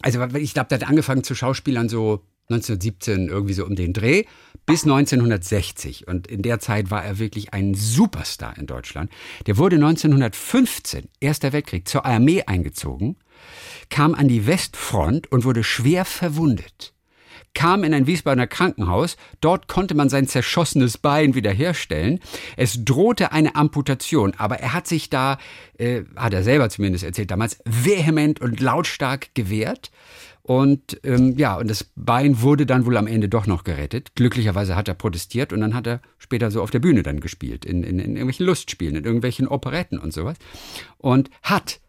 also 0.00 0.22
ich 0.36 0.54
glaube, 0.54 0.68
der 0.68 0.80
hat 0.80 0.88
angefangen 0.88 1.24
zu 1.24 1.34
Schauspielern 1.34 1.88
so 1.88 2.22
1917 2.48 3.28
irgendwie 3.28 3.54
so 3.54 3.64
um 3.64 3.74
den 3.74 3.92
Dreh 3.92 4.24
bis 4.66 4.84
1960 4.84 6.08
und 6.08 6.26
in 6.26 6.42
der 6.42 6.58
Zeit 6.58 6.90
war 6.90 7.04
er 7.04 7.18
wirklich 7.18 7.52
ein 7.52 7.74
Superstar 7.74 8.56
in 8.56 8.66
Deutschland. 8.66 9.10
Der 9.46 9.58
wurde 9.58 9.76
1915, 9.76 11.08
Erster 11.20 11.52
Weltkrieg, 11.52 11.86
zur 11.86 12.04
Armee 12.06 12.42
eingezogen, 12.42 13.16
kam 13.90 14.14
an 14.14 14.28
die 14.28 14.46
Westfront 14.46 15.30
und 15.30 15.44
wurde 15.44 15.64
schwer 15.64 16.04
verwundet. 16.04 16.92
Kam 17.52 17.84
in 17.84 17.94
ein 17.94 18.08
Wiesbadener 18.08 18.48
Krankenhaus, 18.48 19.16
dort 19.40 19.68
konnte 19.68 19.94
man 19.94 20.08
sein 20.08 20.26
zerschossenes 20.26 20.98
Bein 20.98 21.36
wiederherstellen. 21.36 22.18
Es 22.56 22.84
drohte 22.84 23.30
eine 23.30 23.54
Amputation, 23.54 24.34
aber 24.36 24.58
er 24.58 24.72
hat 24.72 24.88
sich 24.88 25.08
da, 25.08 25.38
äh, 25.78 26.02
hat 26.16 26.34
er 26.34 26.42
selber 26.42 26.68
zumindest 26.68 27.04
erzählt 27.04 27.30
damals, 27.30 27.58
vehement 27.64 28.40
und 28.40 28.60
lautstark 28.60 29.34
gewehrt 29.34 29.92
und 30.46 31.00
ähm, 31.04 31.38
ja, 31.38 31.56
und 31.56 31.70
das 31.70 31.90
Bein 31.96 32.42
wurde 32.42 32.66
dann 32.66 32.84
wohl 32.84 32.98
am 32.98 33.06
Ende 33.06 33.30
doch 33.30 33.46
noch 33.46 33.64
gerettet. 33.64 34.14
Glücklicherweise 34.14 34.76
hat 34.76 34.88
er 34.88 34.94
protestiert 34.94 35.54
und 35.54 35.62
dann 35.62 35.72
hat 35.72 35.86
er 35.86 36.02
später 36.18 36.50
so 36.50 36.60
auf 36.60 36.70
der 36.70 36.80
Bühne 36.80 37.02
dann 37.02 37.20
gespielt, 37.20 37.64
in, 37.64 37.82
in, 37.82 37.98
in 37.98 38.10
irgendwelchen 38.10 38.44
Lustspielen, 38.44 38.94
in 38.94 39.04
irgendwelchen 39.04 39.48
Operetten 39.48 39.98
und 39.98 40.12
sowas. 40.12 40.36
Und 40.98 41.30
hat 41.42 41.80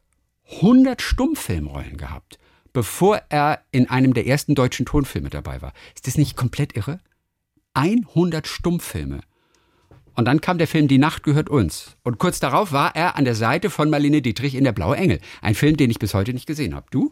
100 0.61 1.01
Stummfilmrollen 1.01 1.97
gehabt, 1.97 2.39
bevor 2.71 3.21
er 3.27 3.59
in 3.71 3.89
einem 3.89 4.13
der 4.13 4.25
ersten 4.25 4.55
deutschen 4.55 4.85
Tonfilme 4.85 5.29
dabei 5.29 5.61
war. 5.61 5.73
Ist 5.93 6.07
das 6.07 6.17
nicht 6.17 6.37
komplett 6.37 6.77
irre? 6.77 7.01
100 7.73 8.47
Stummfilme. 8.47 9.19
Und 10.13 10.23
dann 10.29 10.39
kam 10.39 10.59
der 10.59 10.69
Film 10.69 10.87
Die 10.87 10.97
Nacht 10.97 11.23
gehört 11.23 11.49
uns. 11.49 11.97
Und 12.03 12.19
kurz 12.19 12.39
darauf 12.39 12.71
war 12.71 12.95
er 12.95 13.17
an 13.17 13.25
der 13.25 13.35
Seite 13.35 13.69
von 13.69 13.89
Marlene 13.89 14.21
Dietrich 14.21 14.55
in 14.55 14.63
Der 14.63 14.71
Blaue 14.71 14.95
Engel. 14.95 15.19
Ein 15.41 15.55
Film, 15.55 15.75
den 15.75 15.91
ich 15.91 15.99
bis 15.99 16.13
heute 16.13 16.33
nicht 16.33 16.47
gesehen 16.47 16.73
habe. 16.73 16.85
Du? 16.89 17.11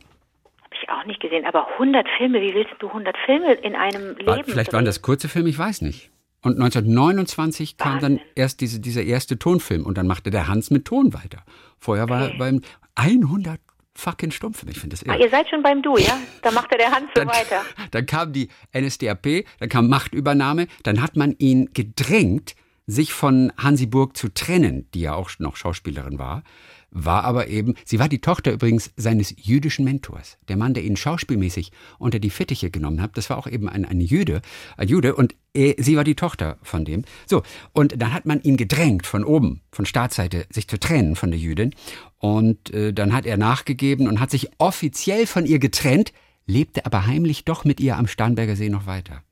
Ich 0.81 0.89
auch 0.89 1.05
nicht 1.05 1.19
gesehen. 1.19 1.45
Aber 1.45 1.67
100 1.73 2.07
Filme, 2.17 2.41
wie 2.41 2.53
willst 2.53 2.73
du 2.79 2.87
100 2.87 3.15
Filme 3.25 3.53
in 3.53 3.75
einem 3.75 4.15
War, 4.25 4.37
Leben? 4.37 4.51
Vielleicht 4.51 4.71
drehen? 4.71 4.77
waren 4.77 4.85
das 4.85 5.01
kurze 5.01 5.29
Filme, 5.29 5.49
ich 5.49 5.57
weiß 5.57 5.81
nicht. 5.81 6.11
Und 6.41 6.59
1929 6.59 7.77
kam 7.77 7.93
Wahnsinn. 7.93 8.17
dann 8.17 8.25
erst 8.35 8.59
diese, 8.59 8.81
dieser 8.81 9.03
erste 9.03 9.39
Tonfilm 9.39 9.85
und 9.85 9.97
dann 9.97 10.07
machte 10.07 10.29
der 10.29 10.47
Hans 10.47 10.71
mit 10.71 10.85
Ton 10.85 11.13
weiter. 11.13 11.43
Vorher 11.79 12.09
war 12.09 12.25
okay. 12.25 12.35
beim 12.37 12.61
100 12.95 13.59
fucking 13.95 14.31
Stummfilm. 14.31 14.71
Ich 14.71 14.79
finde 14.79 14.95
das 14.95 15.03
irre. 15.03 15.15
Ah, 15.15 15.19
ihr 15.19 15.29
seid 15.29 15.49
schon 15.49 15.63
beim 15.63 15.81
Du, 15.81 15.97
ja? 15.97 16.17
Da 16.41 16.51
machte 16.51 16.77
der 16.77 16.91
Hans 16.91 17.07
so 17.15 17.21
dann, 17.21 17.27
weiter. 17.29 17.61
Dann 17.91 18.05
kam 18.05 18.33
die 18.33 18.49
NSDAP, 18.77 19.45
dann 19.59 19.69
kam 19.69 19.87
Machtübernahme, 19.87 20.67
dann 20.83 21.01
hat 21.01 21.15
man 21.15 21.35
ihn 21.37 21.69
gedrängt, 21.73 22.55
sich 22.85 23.13
von 23.13 23.53
Hansi 23.57 23.85
Burg 23.85 24.17
zu 24.17 24.33
trennen, 24.33 24.89
die 24.93 25.01
ja 25.01 25.13
auch 25.13 25.31
noch 25.39 25.55
Schauspielerin 25.55 26.19
war 26.19 26.43
war 26.93 27.23
aber 27.23 27.47
eben, 27.47 27.73
sie 27.85 27.99
war 27.99 28.07
die 28.07 28.21
Tochter 28.21 28.53
übrigens 28.53 28.91
seines 28.95 29.33
jüdischen 29.35 29.83
Mentors. 29.83 30.37
Der 30.47 30.57
Mann, 30.57 30.75
der 30.75 30.83
ihn 30.83 30.95
schauspielmäßig 30.95 31.71
unter 31.97 32.19
die 32.19 32.29
Fittiche 32.29 32.69
genommen 32.69 33.01
hat, 33.01 33.17
das 33.17 33.29
war 33.29 33.37
auch 33.37 33.47
eben 33.47 33.67
ein, 33.67 33.83
ein 33.83 33.99
Jude, 33.99 34.41
ein 34.77 34.87
Jude 34.87 35.15
und 35.15 35.35
er, 35.53 35.75
sie 35.79 35.97
war 35.97 36.03
die 36.03 36.15
Tochter 36.15 36.57
von 36.61 36.85
dem. 36.85 37.03
So, 37.25 37.41
und 37.73 37.99
dann 38.01 38.13
hat 38.13 38.25
man 38.25 38.41
ihn 38.41 38.57
gedrängt 38.57 39.07
von 39.07 39.23
oben, 39.23 39.61
von 39.71 39.85
Staatsseite, 39.85 40.45
sich 40.49 40.67
zu 40.67 40.79
trennen 40.79 41.15
von 41.15 41.31
der 41.31 41.39
Jüdin. 41.39 41.73
Und 42.19 42.71
äh, 42.71 42.93
dann 42.93 43.13
hat 43.13 43.25
er 43.25 43.37
nachgegeben 43.37 44.07
und 44.07 44.19
hat 44.19 44.31
sich 44.31 44.49
offiziell 44.59 45.25
von 45.25 45.45
ihr 45.45 45.59
getrennt, 45.59 46.13
lebte 46.45 46.85
aber 46.85 47.07
heimlich 47.07 47.43
doch 47.43 47.65
mit 47.65 47.79
ihr 47.79 47.97
am 47.97 48.07
Starnberger 48.07 48.55
See 48.55 48.69
noch 48.69 48.85
weiter. 48.85 49.23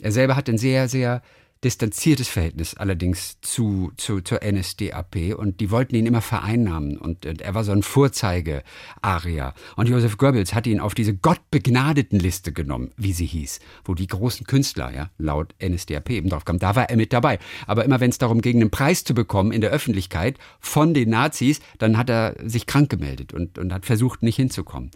Er 0.00 0.12
selber 0.12 0.36
hat 0.36 0.48
ein 0.48 0.58
sehr, 0.58 0.88
sehr 0.88 1.22
distanziertes 1.64 2.28
Verhältnis 2.28 2.74
allerdings 2.74 3.40
zu, 3.40 3.90
zu, 3.96 4.20
zur 4.20 4.40
NSDAP 4.44 5.34
und 5.36 5.60
die 5.60 5.70
wollten 5.70 5.94
ihn 5.94 6.06
immer 6.06 6.20
vereinnahmen 6.20 6.98
und, 6.98 7.24
und 7.26 7.40
er 7.40 7.54
war 7.54 7.64
so 7.64 7.72
ein 7.72 7.82
Vorzeige-Aria. 7.82 9.54
Und 9.76 9.88
Josef 9.88 10.18
Goebbels 10.18 10.54
hat 10.54 10.66
ihn 10.66 10.80
auf 10.80 10.94
diese 10.94 11.14
gottbegnadeten 11.14 12.18
Liste 12.18 12.52
genommen, 12.52 12.92
wie 12.96 13.12
sie 13.12 13.26
hieß, 13.26 13.60
wo 13.84 13.94
die 13.94 14.06
großen 14.06 14.46
Künstler, 14.46 14.92
ja, 14.92 15.10
laut 15.18 15.54
NSDAP 15.62 16.10
eben 16.10 16.28
drauf 16.28 16.44
kamen. 16.44 16.58
Da 16.58 16.76
war 16.76 16.90
er 16.90 16.96
mit 16.96 17.12
dabei. 17.12 17.38
Aber 17.66 17.84
immer 17.84 18.00
wenn 18.00 18.10
es 18.10 18.18
darum 18.18 18.42
ging, 18.42 18.56
einen 18.60 18.70
Preis 18.70 19.04
zu 19.04 19.14
bekommen 19.14 19.52
in 19.52 19.60
der 19.60 19.70
Öffentlichkeit 19.70 20.38
von 20.60 20.94
den 20.94 21.10
Nazis, 21.10 21.60
dann 21.78 21.96
hat 21.96 22.10
er 22.10 22.36
sich 22.44 22.66
krank 22.66 22.90
gemeldet 22.90 23.32
und, 23.32 23.58
und 23.58 23.72
hat 23.72 23.86
versucht, 23.86 24.22
nicht 24.22 24.36
hinzukommen. 24.36 24.90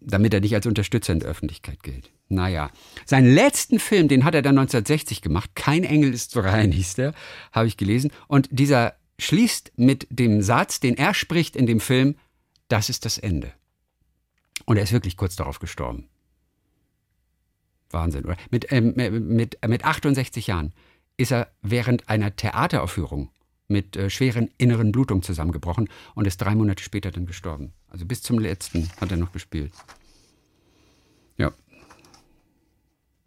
Damit 0.00 0.34
er 0.34 0.40
nicht 0.40 0.54
als 0.54 0.66
Unterstützer 0.66 1.12
in 1.12 1.20
der 1.20 1.28
Öffentlichkeit 1.28 1.82
gilt. 1.82 2.10
Naja, 2.28 2.70
seinen 3.04 3.32
letzten 3.32 3.78
Film, 3.78 4.08
den 4.08 4.24
hat 4.24 4.34
er 4.34 4.42
dann 4.42 4.58
1960 4.58 5.22
gemacht. 5.22 5.50
Kein 5.54 5.84
Engel 5.84 6.12
ist 6.12 6.32
so 6.32 6.40
rein, 6.40 6.72
hieß 6.72 6.94
der, 6.94 7.14
habe 7.52 7.68
ich 7.68 7.76
gelesen. 7.76 8.10
Und 8.26 8.48
dieser 8.50 8.94
schließt 9.18 9.72
mit 9.76 10.06
dem 10.10 10.42
Satz, 10.42 10.80
den 10.80 10.96
er 10.96 11.14
spricht 11.14 11.56
in 11.56 11.66
dem 11.66 11.80
Film, 11.80 12.16
das 12.68 12.88
ist 12.90 13.04
das 13.04 13.18
Ende. 13.18 13.52
Und 14.64 14.76
er 14.76 14.82
ist 14.82 14.92
wirklich 14.92 15.16
kurz 15.16 15.36
darauf 15.36 15.60
gestorben. 15.60 16.08
Wahnsinn, 17.90 18.24
oder? 18.24 18.36
Mit, 18.50 18.72
äh, 18.72 18.80
mit, 18.80 19.58
mit 19.66 19.84
68 19.84 20.48
Jahren 20.48 20.72
ist 21.16 21.32
er 21.32 21.50
während 21.62 22.08
einer 22.08 22.34
Theateraufführung 22.34 23.30
mit 23.68 23.96
äh, 23.96 24.10
schweren 24.10 24.50
inneren 24.58 24.92
Blutungen 24.92 25.22
zusammengebrochen 25.22 25.88
und 26.14 26.26
ist 26.26 26.38
drei 26.38 26.54
Monate 26.54 26.82
später 26.82 27.10
dann 27.10 27.26
gestorben. 27.26 27.72
Also 27.88 28.04
bis 28.04 28.22
zum 28.22 28.38
letzten 28.38 28.90
hat 29.00 29.10
er 29.10 29.16
noch 29.16 29.32
gespielt. 29.32 29.72
Ja. 31.36 31.52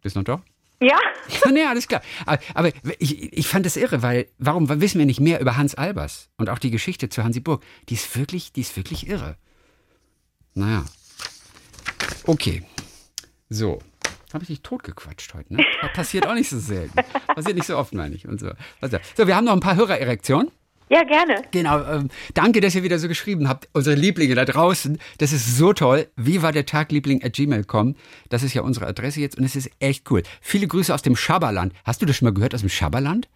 Bist 0.02 0.16
noch 0.16 0.24
da? 0.24 0.42
Ja. 0.82 0.98
nee, 1.52 1.64
alles 1.64 1.88
klar. 1.88 2.02
Aber, 2.24 2.40
aber 2.54 2.72
ich, 2.98 3.32
ich 3.32 3.46
fand 3.46 3.66
das 3.66 3.76
irre, 3.76 4.02
weil 4.02 4.28
warum 4.38 4.68
wissen 4.80 4.98
wir 4.98 5.06
nicht 5.06 5.20
mehr 5.20 5.40
über 5.40 5.56
Hans 5.56 5.74
Albers 5.74 6.30
und 6.38 6.48
auch 6.48 6.58
die 6.58 6.70
Geschichte 6.70 7.08
zu 7.08 7.22
Hansi 7.22 7.40
Burg? 7.40 7.62
Die 7.88 7.94
ist 7.94 8.16
wirklich, 8.16 8.52
die 8.52 8.62
ist 8.62 8.76
wirklich 8.76 9.08
irre. 9.08 9.36
Naja. 10.54 10.84
Okay. 12.24 12.62
So. 13.48 13.80
Habe 14.32 14.44
ich 14.44 14.48
dich 14.48 14.62
totgequatscht 14.62 15.34
heute, 15.34 15.54
ne? 15.54 15.64
Das 15.82 15.92
passiert 15.92 16.26
auch 16.26 16.34
nicht 16.34 16.48
so 16.48 16.58
selten. 16.58 16.94
Passiert 17.26 17.56
nicht 17.56 17.66
so 17.66 17.76
oft, 17.76 17.92
meine 17.92 18.14
ich. 18.14 18.28
Und 18.28 18.38
so. 18.38 18.52
so, 19.16 19.26
wir 19.26 19.34
haben 19.34 19.44
noch 19.44 19.52
ein 19.52 19.60
paar 19.60 19.74
Hörererektionen. 19.74 20.52
Ja, 20.90 21.04
gerne. 21.04 21.42
Genau. 21.52 21.84
Ähm, 21.84 22.08
danke, 22.34 22.60
dass 22.60 22.74
ihr 22.74 22.82
wieder 22.82 22.98
so 22.98 23.06
geschrieben 23.06 23.48
habt. 23.48 23.68
Unsere 23.72 23.94
Lieblinge 23.94 24.34
da 24.34 24.44
draußen. 24.44 24.98
Das 25.18 25.32
ist 25.32 25.56
so 25.56 25.72
toll. 25.72 26.08
Wie 26.16 26.42
war 26.42 26.50
der 26.50 26.66
Tag, 26.66 26.90
Liebling 26.90 27.22
at 27.22 27.34
gmail.com? 27.34 27.94
Das 28.28 28.42
ist 28.42 28.54
ja 28.54 28.62
unsere 28.62 28.88
Adresse 28.88 29.20
jetzt 29.20 29.38
und 29.38 29.44
es 29.44 29.54
ist 29.54 29.70
echt 29.78 30.10
cool. 30.10 30.24
Viele 30.40 30.66
Grüße 30.66 30.92
aus 30.92 31.02
dem 31.02 31.14
Schaberland. 31.14 31.72
Hast 31.84 32.02
du 32.02 32.06
das 32.06 32.16
schon 32.16 32.26
mal 32.26 32.34
gehört 32.34 32.54
aus 32.54 32.60
dem 32.60 32.70
Schaberland? 32.70 33.28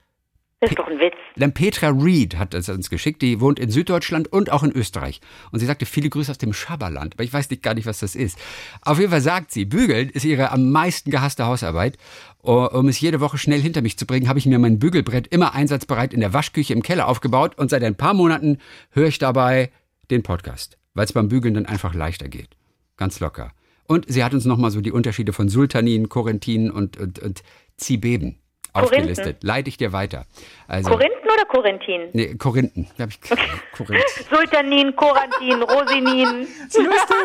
Das 0.64 0.70
ist 0.70 0.78
doch 0.78 0.86
ein 0.86 0.98
Witz. 0.98 1.14
Dann 1.36 1.52
Petra 1.52 1.88
Reed 1.88 2.38
hat 2.38 2.54
es 2.54 2.70
uns 2.70 2.88
geschickt, 2.88 3.20
die 3.20 3.38
wohnt 3.40 3.58
in 3.58 3.70
Süddeutschland 3.70 4.32
und 4.32 4.50
auch 4.50 4.62
in 4.62 4.72
Österreich. 4.72 5.20
Und 5.52 5.58
sie 5.58 5.66
sagte, 5.66 5.84
viele 5.84 6.08
Grüße 6.08 6.30
aus 6.30 6.38
dem 6.38 6.54
Schaberland, 6.54 7.14
aber 7.14 7.24
ich 7.24 7.34
weiß 7.34 7.50
nicht 7.50 7.62
gar 7.62 7.74
nicht, 7.74 7.84
was 7.84 7.98
das 7.98 8.14
ist. 8.14 8.38
Auf 8.80 8.98
jeden 8.98 9.10
Fall 9.10 9.20
sagt 9.20 9.50
sie, 9.50 9.66
bügeln 9.66 10.08
ist 10.08 10.24
ihre 10.24 10.52
am 10.52 10.70
meisten 10.70 11.10
gehasste 11.10 11.44
Hausarbeit. 11.44 11.98
Um 12.40 12.88
es 12.88 12.98
jede 12.98 13.20
Woche 13.20 13.36
schnell 13.36 13.60
hinter 13.60 13.82
mich 13.82 13.98
zu 13.98 14.06
bringen, 14.06 14.26
habe 14.26 14.38
ich 14.38 14.46
mir 14.46 14.58
mein 14.58 14.78
Bügelbrett 14.78 15.26
immer 15.26 15.54
einsatzbereit 15.54 16.14
in 16.14 16.20
der 16.20 16.32
Waschküche 16.32 16.72
im 16.72 16.82
Keller 16.82 17.08
aufgebaut 17.08 17.58
und 17.58 17.68
seit 17.68 17.84
ein 17.84 17.94
paar 17.94 18.14
Monaten 18.14 18.56
höre 18.90 19.08
ich 19.08 19.18
dabei 19.18 19.70
den 20.10 20.22
Podcast, 20.22 20.78
weil 20.94 21.04
es 21.04 21.12
beim 21.12 21.28
Bügeln 21.28 21.52
dann 21.52 21.66
einfach 21.66 21.92
leichter 21.92 22.28
geht. 22.28 22.56
Ganz 22.96 23.20
locker. 23.20 23.52
Und 23.86 24.06
sie 24.08 24.24
hat 24.24 24.32
uns 24.32 24.46
nochmal 24.46 24.70
so 24.70 24.80
die 24.80 24.92
Unterschiede 24.92 25.34
von 25.34 25.50
Sultanin, 25.50 26.08
Korintin 26.08 26.70
und, 26.70 26.96
und, 26.96 27.18
und 27.18 27.42
Zibeben 27.76 28.38
aufgelistet. 28.74 29.42
Leite 29.42 29.68
ich 29.68 29.76
dir 29.76 29.92
weiter. 29.92 30.26
Also, 30.66 30.90
Korinthen 30.90 31.30
oder 31.32 31.44
Korintin? 31.46 32.08
Nee, 32.12 32.34
Korinthen. 32.34 32.88
Hab 32.98 33.08
ich 33.08 33.20
Korinth. 33.20 34.02
Sultanin, 34.30 34.94
Korantin, 34.96 35.62
Rosinin. 35.62 36.46
so 36.68 36.82
lustig. 36.82 37.16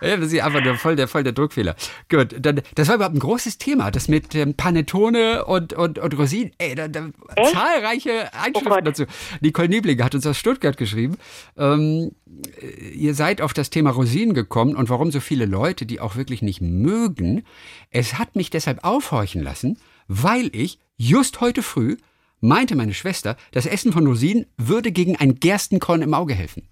ja, 0.00 0.16
das 0.16 0.32
ist 0.32 0.40
einfach 0.40 0.62
der, 0.62 0.76
voll, 0.76 0.96
der, 0.96 1.08
voll 1.08 1.24
der 1.24 1.32
Druckfehler. 1.32 1.74
Gut, 2.08 2.36
dann, 2.38 2.62
das 2.74 2.88
war 2.88 2.96
überhaupt 2.96 3.16
ein 3.16 3.20
großes 3.20 3.58
Thema, 3.58 3.90
das 3.90 4.08
mit 4.08 4.34
ähm, 4.34 4.54
Panettone 4.54 5.44
und, 5.44 5.72
und, 5.72 5.98
und 5.98 6.18
Rosinen. 6.18 6.52
Ey, 6.58 6.74
da, 6.74 6.88
da 6.88 7.08
zahlreiche 7.52 8.32
Einschriften 8.34 8.72
oh 8.72 8.80
dazu. 8.80 9.04
Nicole 9.40 9.68
Niebling 9.68 10.02
hat 10.02 10.14
uns 10.14 10.26
aus 10.26 10.38
Stuttgart 10.38 10.76
geschrieben. 10.76 11.16
Ähm, 11.58 12.12
ihr 12.94 13.14
seid 13.14 13.40
auf 13.40 13.52
das 13.52 13.70
Thema 13.70 13.90
Rosinen 13.90 14.34
gekommen 14.34 14.76
und 14.76 14.88
warum 14.88 15.10
so 15.10 15.20
viele 15.20 15.46
Leute, 15.46 15.86
die 15.86 16.00
auch 16.00 16.16
wirklich 16.16 16.42
nicht 16.42 16.60
mögen. 16.60 17.44
Es 17.90 18.18
hat 18.18 18.36
mich 18.36 18.50
deshalb 18.50 18.84
aufhorchen 18.84 19.42
lassen, 19.42 19.78
weil 20.08 20.50
ich 20.54 20.78
just 20.96 21.40
heute 21.40 21.62
früh 21.62 21.96
meinte 22.40 22.74
meine 22.74 22.94
Schwester, 22.94 23.36
das 23.52 23.66
Essen 23.66 23.92
von 23.92 24.06
Rosinen 24.06 24.46
würde 24.56 24.92
gegen 24.92 25.16
ein 25.16 25.36
Gerstenkorn 25.36 26.02
im 26.02 26.14
Auge 26.14 26.34
helfen. 26.34 26.68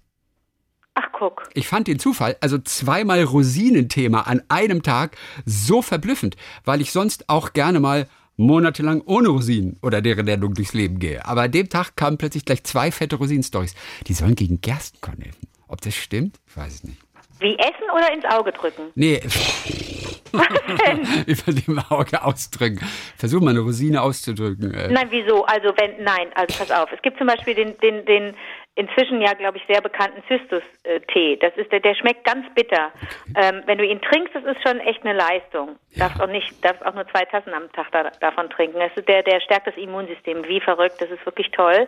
Ach, 0.93 1.07
guck. 1.13 1.49
Ich 1.53 1.67
fand 1.67 1.87
den 1.87 1.99
Zufall, 1.99 2.35
also 2.41 2.57
zweimal 2.57 3.23
Rosinenthema 3.23 4.21
an 4.21 4.41
einem 4.49 4.83
Tag, 4.83 5.17
so 5.45 5.81
verblüffend, 5.81 6.35
weil 6.65 6.81
ich 6.81 6.91
sonst 6.91 7.29
auch 7.29 7.53
gerne 7.53 7.79
mal 7.79 8.07
monatelang 8.35 9.01
ohne 9.05 9.29
Rosinen 9.29 9.77
oder 9.81 10.01
deren 10.01 10.25
Nennung 10.25 10.53
durchs 10.53 10.73
Leben 10.73 10.99
gehe. 10.99 11.25
Aber 11.25 11.43
an 11.43 11.51
dem 11.51 11.69
Tag 11.69 11.95
kamen 11.95 12.17
plötzlich 12.17 12.45
gleich 12.45 12.63
zwei 12.63 12.91
fette 12.91 13.15
Rosinen-Stories. 13.15 13.75
Die 14.07 14.13
sollen 14.13 14.35
gegen 14.35 14.59
Gerstenkorn 14.61 15.21
helfen. 15.21 15.47
Ob 15.67 15.79
das 15.81 15.95
stimmt? 15.95 16.39
Ich 16.47 16.57
weiß 16.57 16.73
es 16.73 16.83
nicht. 16.83 16.97
Wie 17.39 17.57
essen 17.57 17.89
oder 17.95 18.13
ins 18.13 18.25
Auge 18.25 18.51
drücken? 18.51 18.91
Nee. 18.95 19.21
Über 20.33 21.51
dem 21.61 21.79
Auge 21.89 22.23
ausdrücken. 22.23 22.79
Versuch 23.17 23.41
mal 23.41 23.51
eine 23.51 23.59
Rosine 23.59 24.01
auszudrücken. 24.01 24.71
Nein, 24.91 25.07
wieso? 25.09 25.45
Also 25.45 25.73
wenn, 25.77 26.03
nein, 26.03 26.27
also 26.35 26.57
pass 26.57 26.71
auf. 26.71 26.91
Es 26.91 27.01
gibt 27.01 27.17
zum 27.17 27.27
Beispiel 27.27 27.55
den, 27.55 27.77
den, 27.79 28.05
den 28.05 28.33
inzwischen 28.75 29.21
ja, 29.21 29.33
glaube 29.33 29.57
ich, 29.57 29.63
sehr 29.67 29.81
bekannten 29.81 30.23
Cystus-Tee. 30.27 31.37
Das 31.37 31.55
ist 31.57 31.71
der, 31.71 31.81
der 31.81 31.93
schmeckt 31.95 32.23
ganz 32.23 32.45
bitter. 32.55 32.91
Okay. 33.29 33.33
Ähm, 33.35 33.63
wenn 33.65 33.77
du 33.77 33.85
ihn 33.85 34.01
trinkst, 34.01 34.33
das 34.33 34.43
ist 34.45 34.61
schon 34.65 34.79
echt 34.79 35.05
eine 35.05 35.13
Leistung. 35.13 35.75
Ja. 35.91 36.05
Darfst 36.05 36.21
auch 36.21 36.27
nicht, 36.27 36.63
darfst 36.63 36.85
auch 36.85 36.93
nur 36.93 37.07
zwei 37.09 37.25
Tassen 37.25 37.53
am 37.53 37.71
Tag 37.73 37.91
da, 37.91 38.03
davon 38.21 38.49
trinken. 38.49 38.79
Das 38.79 38.91
ist 38.95 39.07
der, 39.07 39.23
der 39.23 39.41
stärkt 39.41 39.67
das 39.67 39.75
Immunsystem 39.75 40.45
wie 40.47 40.61
verrückt. 40.61 40.95
Das 41.01 41.09
ist 41.09 41.25
wirklich 41.25 41.51
toll. 41.51 41.87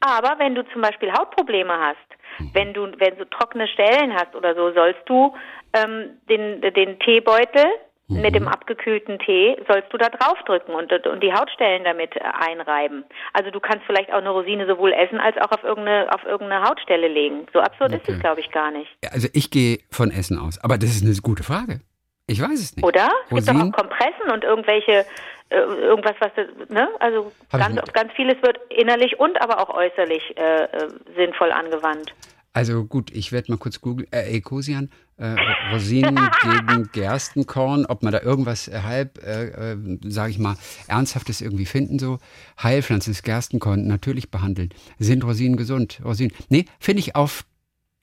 Aber 0.00 0.38
wenn 0.38 0.54
du 0.54 0.62
zum 0.70 0.82
Beispiel 0.82 1.12
Hautprobleme 1.12 1.72
hast, 1.72 2.40
mhm. 2.40 2.50
wenn 2.52 2.74
du, 2.74 2.92
wenn 2.98 3.16
du 3.16 3.24
trockene 3.24 3.66
Stellen 3.68 4.14
hast 4.14 4.34
oder 4.34 4.54
so, 4.54 4.72
sollst 4.72 5.00
du 5.06 5.34
ähm, 5.72 6.18
den, 6.28 6.60
den 6.60 6.98
Teebeutel 7.00 7.64
mhm. 8.08 8.20
mit 8.20 8.34
dem 8.34 8.48
abgekühlten 8.48 9.18
Tee 9.18 9.56
sollst 9.68 9.92
du 9.92 9.98
da 9.98 10.08
draufdrücken 10.08 10.74
und, 10.74 10.92
und 10.92 11.22
die 11.22 11.32
Hautstellen 11.32 11.84
damit 11.84 12.16
äh, 12.16 12.20
einreiben. 12.20 13.04
Also 13.32 13.50
du 13.50 13.60
kannst 13.60 13.84
vielleicht 13.86 14.10
auch 14.10 14.18
eine 14.18 14.30
Rosine 14.30 14.66
sowohl 14.66 14.92
essen 14.92 15.18
als 15.20 15.36
auch 15.36 15.52
auf 15.52 15.62
irgendeine, 15.62 16.12
auf 16.12 16.24
irgendeine 16.24 16.68
Hautstelle 16.68 17.08
legen. 17.08 17.46
So 17.52 17.60
absurd 17.60 17.92
okay. 17.92 18.02
ist 18.02 18.08
es, 18.08 18.20
glaube 18.20 18.40
ich, 18.40 18.50
gar 18.50 18.70
nicht. 18.70 18.90
Also 19.10 19.28
ich 19.32 19.50
gehe 19.50 19.78
von 19.90 20.10
Essen 20.10 20.38
aus. 20.38 20.58
Aber 20.58 20.78
das 20.78 20.90
ist 20.90 21.04
eine 21.04 21.14
gute 21.22 21.42
Frage. 21.42 21.80
Ich 22.26 22.42
weiß 22.42 22.60
es 22.60 22.76
nicht. 22.76 22.84
Oder? 22.84 23.08
Es 23.30 23.46
gibt 23.46 23.48
doch 23.48 23.54
auch 23.54 23.72
Kompressen 23.72 24.30
und 24.32 24.44
irgendwelche 24.44 25.06
äh, 25.50 25.56
irgendwas, 25.56 26.14
was 26.20 26.30
ne? 26.68 26.88
Also 27.00 27.32
ganz, 27.50 27.80
ganz 27.94 28.12
vieles 28.12 28.36
wird 28.42 28.58
innerlich 28.68 29.18
und 29.18 29.40
aber 29.40 29.60
auch 29.60 29.74
äußerlich 29.74 30.36
äh, 30.36 30.64
äh 30.64 30.88
sinnvoll 31.16 31.52
angewandt. 31.52 32.12
Also 32.52 32.84
gut, 32.84 33.10
ich 33.12 33.32
werde 33.32 33.52
mal 33.52 33.58
kurz 33.58 33.80
googeln. 33.80 34.08
Äh, 34.12 34.36
Ecosian, 34.36 34.90
äh, 35.18 35.36
Rosinen 35.72 36.18
gegen 36.42 36.88
Gerstenkorn, 36.92 37.86
ob 37.86 38.02
man 38.02 38.12
da 38.12 38.22
irgendwas 38.22 38.68
äh, 38.68 38.80
halb, 38.82 39.22
äh, 39.24 39.72
äh, 39.72 39.98
sage 40.04 40.30
ich 40.30 40.38
mal, 40.38 40.56
Ernsthaftes 40.86 41.40
irgendwie 41.40 41.66
finden, 41.66 41.98
so. 41.98 42.18
Heilpflanzen 42.62 43.12
des 43.12 43.22
Gerstenkorn 43.22 43.86
natürlich 43.86 44.30
behandelt. 44.30 44.74
Sind 44.98 45.24
Rosinen 45.24 45.56
gesund? 45.56 46.00
Rosinen. 46.04 46.32
Nee, 46.48 46.64
finde 46.78 47.00
ich 47.00 47.16
auf 47.16 47.44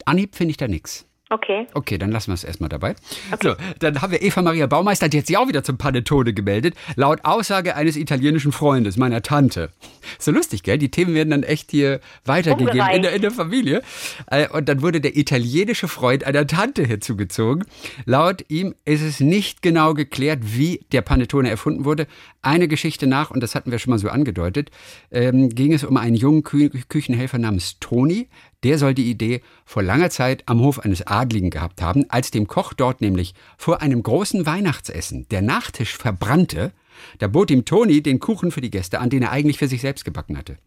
Anhieb 0.05 0.35
finde 0.35 0.51
ich 0.51 0.57
da 0.57 0.67
nichts. 0.67 1.05
Okay. 1.31 1.65
Okay, 1.73 1.97
dann 1.97 2.11
lassen 2.11 2.27
wir 2.27 2.35
es 2.35 2.43
erstmal 2.43 2.69
dabei. 2.69 2.95
Okay. 3.31 3.49
So, 3.49 3.55
dann 3.79 4.01
haben 4.01 4.11
wir 4.11 4.21
Eva 4.21 4.43
Maria 4.43 4.67
Baumeister, 4.67 5.09
die 5.09 5.17
hat 5.17 5.25
sich 5.25 5.38
auch 5.38 5.47
wieder 5.47 5.63
zum 5.63 5.77
Panettone 5.77 6.33
gemeldet, 6.33 6.75
laut 6.95 7.25
Aussage 7.25 7.75
eines 7.75 7.95
italienischen 7.95 8.51
Freundes, 8.51 8.95
meiner 8.97 9.23
Tante. 9.23 9.71
So 10.19 10.31
lustig, 10.31 10.61
gell? 10.61 10.77
Die 10.77 10.91
Themen 10.91 11.15
werden 11.15 11.31
dann 11.31 11.41
echt 11.41 11.71
hier 11.71 11.99
weitergegeben 12.25 12.89
in 12.93 13.01
der, 13.01 13.13
in 13.13 13.23
der 13.23 13.31
Familie. 13.31 13.81
Äh, 14.27 14.47
und 14.49 14.69
dann 14.69 14.83
wurde 14.83 15.01
der 15.01 15.17
italienische 15.17 15.88
Freund 15.88 16.25
einer 16.25 16.45
Tante 16.45 16.83
hinzugezogen. 16.83 17.65
Laut 18.05 18.45
ihm 18.49 18.75
ist 18.85 19.01
es 19.01 19.19
nicht 19.19 19.63
genau 19.63 19.95
geklärt, 19.95 20.39
wie 20.43 20.85
der 20.91 21.01
Panettone 21.01 21.49
erfunden 21.49 21.85
wurde. 21.85 22.05
Eine 22.43 22.67
Geschichte 22.67 23.07
nach, 23.07 23.31
und 23.31 23.41
das 23.41 23.55
hatten 23.55 23.71
wir 23.71 23.79
schon 23.79 23.89
mal 23.89 23.97
so 23.97 24.09
angedeutet, 24.09 24.69
ähm, 25.09 25.49
ging 25.49 25.73
es 25.73 25.83
um 25.83 25.97
einen 25.97 26.15
jungen 26.15 26.43
Kü 26.43 26.69
Küchenhelfer 26.88 27.39
namens 27.39 27.79
Toni, 27.79 28.27
der 28.65 28.80
soll 28.80 28.95
die 28.95 29.10
Idee 29.10 29.41
vor 29.63 29.84
langer 29.84 30.10
Zeit 30.10 30.43
am 30.47 30.60
Hof 30.60 30.80
eines 30.80 31.06
Adligen 31.06 31.51
gehabt 31.51 31.82
haben, 31.82 32.10
als 32.10 32.32
dem 32.32 32.47
Koch 32.47 32.73
dort 32.73 32.99
nämlich 32.99 33.36
vor 33.58 33.82
einem 33.82 34.01
großen 34.01 34.45
Weihnachtsessen 34.45 35.28
der 35.30 35.43
Nachtisch 35.43 35.95
verbrannte, 35.95 36.71
da 37.19 37.28
bot 37.28 37.51
ihm 37.51 37.65
Toni 37.65 38.01
den 38.01 38.19
Kuchen 38.19 38.51
für 38.51 38.62
die 38.62 38.71
Gäste 38.71 38.99
an, 38.99 39.12
den 39.12 39.21
er 39.21 39.32
eigentlich 39.32 39.60
für 39.60 39.67
sich 39.67 39.82
selbst 39.82 40.04
gebacken 40.04 40.38
hatte. 40.38 40.58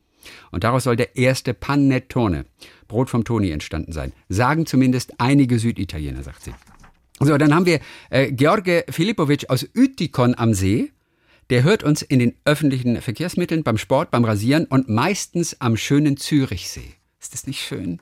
Und 0.52 0.62
daraus 0.62 0.84
soll 0.84 0.94
der 0.94 1.16
erste 1.16 1.54
Panettone, 1.54 2.44
Brot 2.86 3.10
vom 3.10 3.24
Toni, 3.24 3.50
entstanden 3.50 3.92
sein. 3.92 4.12
Sagen 4.28 4.66
zumindest 4.66 5.14
einige 5.18 5.58
Süditaliener, 5.58 6.22
sagt 6.22 6.42
sie. 6.44 6.54
So, 7.18 7.36
dann 7.36 7.52
haben 7.52 7.66
wir 7.66 7.80
äh, 8.10 8.30
George 8.30 8.84
Filipovic 8.88 9.50
aus 9.50 9.66
Utikon 9.76 10.36
am 10.36 10.54
See. 10.54 10.92
Der 11.50 11.64
hört 11.64 11.82
uns 11.82 12.02
in 12.02 12.20
den 12.20 12.34
öffentlichen 12.44 13.00
Verkehrsmitteln, 13.00 13.64
beim 13.64 13.78
Sport, 13.78 14.10
beim 14.10 14.24
Rasieren 14.24 14.66
und 14.66 14.88
meistens 14.88 15.60
am 15.60 15.76
schönen 15.76 16.16
Zürichsee. 16.16 16.97
Ist 17.20 17.34
das 17.34 17.46
nicht 17.46 17.60
schön? 17.60 18.00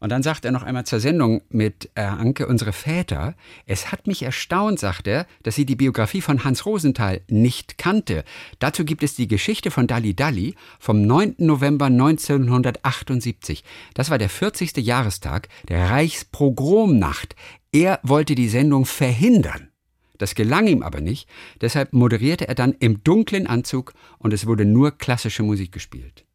Und 0.00 0.10
dann 0.10 0.22
sagt 0.22 0.44
er 0.44 0.52
noch 0.52 0.62
einmal 0.62 0.86
zur 0.86 1.00
Sendung 1.00 1.42
mit 1.48 1.90
äh, 1.94 2.02
Anke, 2.02 2.46
unsere 2.46 2.72
Väter, 2.72 3.34
es 3.66 3.90
hat 3.90 4.06
mich 4.06 4.22
erstaunt, 4.22 4.78
sagt 4.78 5.08
er, 5.08 5.26
dass 5.42 5.56
sie 5.56 5.66
die 5.66 5.76
Biografie 5.76 6.20
von 6.20 6.44
Hans 6.44 6.66
Rosenthal 6.66 7.20
nicht 7.28 7.78
kannte. 7.78 8.24
Dazu 8.58 8.84
gibt 8.84 9.02
es 9.02 9.16
die 9.16 9.28
Geschichte 9.28 9.70
von 9.70 9.86
Dali 9.86 10.14
Dali 10.14 10.54
vom 10.78 11.02
9. 11.02 11.36
November 11.38 11.86
1978. 11.86 13.64
Das 13.94 14.10
war 14.10 14.18
der 14.18 14.28
40. 14.28 14.76
Jahrestag 14.76 15.48
der 15.68 15.90
Reichspogromnacht. 15.90 17.34
Er 17.72 17.98
wollte 18.02 18.34
die 18.34 18.48
Sendung 18.48 18.86
verhindern. 18.86 19.68
Das 20.16 20.34
gelang 20.34 20.66
ihm 20.66 20.82
aber 20.82 21.00
nicht, 21.00 21.28
deshalb 21.60 21.92
moderierte 21.92 22.48
er 22.48 22.56
dann 22.56 22.72
im 22.72 23.04
dunklen 23.04 23.46
Anzug 23.46 23.94
und 24.18 24.32
es 24.32 24.46
wurde 24.46 24.64
nur 24.64 24.90
klassische 24.90 25.44
Musik 25.44 25.70
gespielt. 25.70 26.27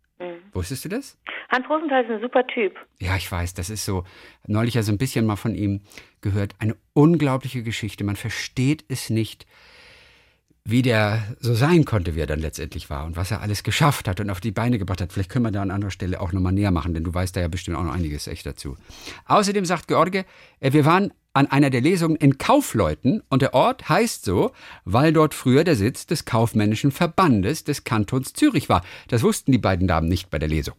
Wusstest 0.54 0.86
du 0.86 0.90
das? 0.90 1.18
Hans 1.50 1.70
Rosenthal 1.70 2.04
ist 2.04 2.12
ein 2.12 2.22
super 2.22 2.46
Typ. 2.48 2.76
Ja, 3.00 3.16
ich 3.16 3.32
weiß, 3.32 3.54
das 3.54 3.70
ist 3.70 3.86
so, 3.86 4.04
neulich 4.48 4.76
ja 4.76 4.84
so 4.84 4.92
ein 4.92 4.98
bisschen 4.98 5.26
mal 5.26 5.36
von 5.36 5.56
ihm 5.56 5.82
gehört. 6.22 6.56
Eine 6.60 6.76
unglaubliche 6.94 7.64
Geschichte. 7.64 8.04
Man 8.04 8.16
versteht 8.16 8.86
es 8.88 9.10
nicht, 9.10 9.46
wie 10.66 10.82
der 10.82 11.36
so 11.40 11.54
sein 11.54 11.84
konnte, 11.84 12.16
wie 12.16 12.22
er 12.22 12.28
dann 12.28 12.40
letztendlich 12.40 12.90
war 12.90 13.06
und 13.06 13.18
was 13.18 13.32
er 13.32 13.42
alles 13.42 13.64
geschafft 13.64 14.08
hat 14.08 14.20
und 14.20 14.30
auf 14.30 14.40
die 14.40 14.52
Beine 14.52 14.80
gebracht 14.80 15.02
hat. 15.02 15.12
Vielleicht 15.12 15.30
können 15.30 15.46
wir 15.46 15.52
da 15.52 15.62
an 15.62 15.72
anderer 15.72 15.92
Stelle 15.92 16.22
auch 16.22 16.32
nochmal 16.32 16.54
näher 16.54 16.72
machen, 16.72 16.94
denn 16.94 17.04
du 17.04 17.14
weißt 17.14 17.36
da 17.36 17.42
ja 17.42 17.50
bestimmt 17.50 17.78
auch 17.78 17.84
noch 17.84 17.94
einiges 17.94 18.28
echt 18.28 18.46
dazu. 18.46 18.78
Außerdem 19.26 19.66
sagt 19.66 19.88
George, 19.88 20.26
äh, 20.60 20.72
wir 20.72 20.86
waren 20.86 21.12
an 21.34 21.48
einer 21.48 21.70
der 21.70 21.82
Lesungen 21.82 22.16
in 22.16 22.38
Kaufleuten 22.38 23.24
und 23.30 23.42
der 23.42 23.54
Ort 23.54 23.90
heißt 23.90 24.24
so, 24.24 24.52
weil 24.86 25.14
dort 25.14 25.34
früher 25.34 25.64
der 25.64 25.76
Sitz 25.76 26.06
des 26.06 26.26
kaufmännischen 26.26 26.92
Verbandes 26.92 27.64
des 27.64 27.84
Kantons 27.84 28.34
Zürich 28.34 28.70
war. 28.70 28.84
Das 29.08 29.24
wussten 29.24 29.52
die 29.52 29.58
beiden 29.58 29.88
Damen 29.88 30.08
nicht 30.08 30.30
bei 30.30 30.40
der 30.40 30.50
Lesung. 30.50 30.76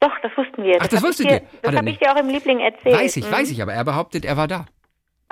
Doch, 0.00 0.12
das 0.22 0.32
wussten 0.36 0.62
wir. 0.62 0.76
Ach, 0.76 0.86
das, 0.86 1.00
das 1.00 1.02
wusstet 1.02 1.30
ihr? 1.30 1.42
Das 1.62 1.74
habe 1.74 1.90
ich 1.90 1.98
dir 1.98 2.12
auch 2.12 2.20
im 2.20 2.28
Liebling 2.28 2.60
erzählt. 2.60 2.96
Weiß 2.96 3.16
ich, 3.16 3.26
mhm. 3.26 3.32
weiß 3.32 3.50
ich, 3.50 3.62
aber 3.62 3.72
er 3.72 3.84
behauptet, 3.84 4.24
er 4.24 4.36
war 4.36 4.48
da. 4.48 4.66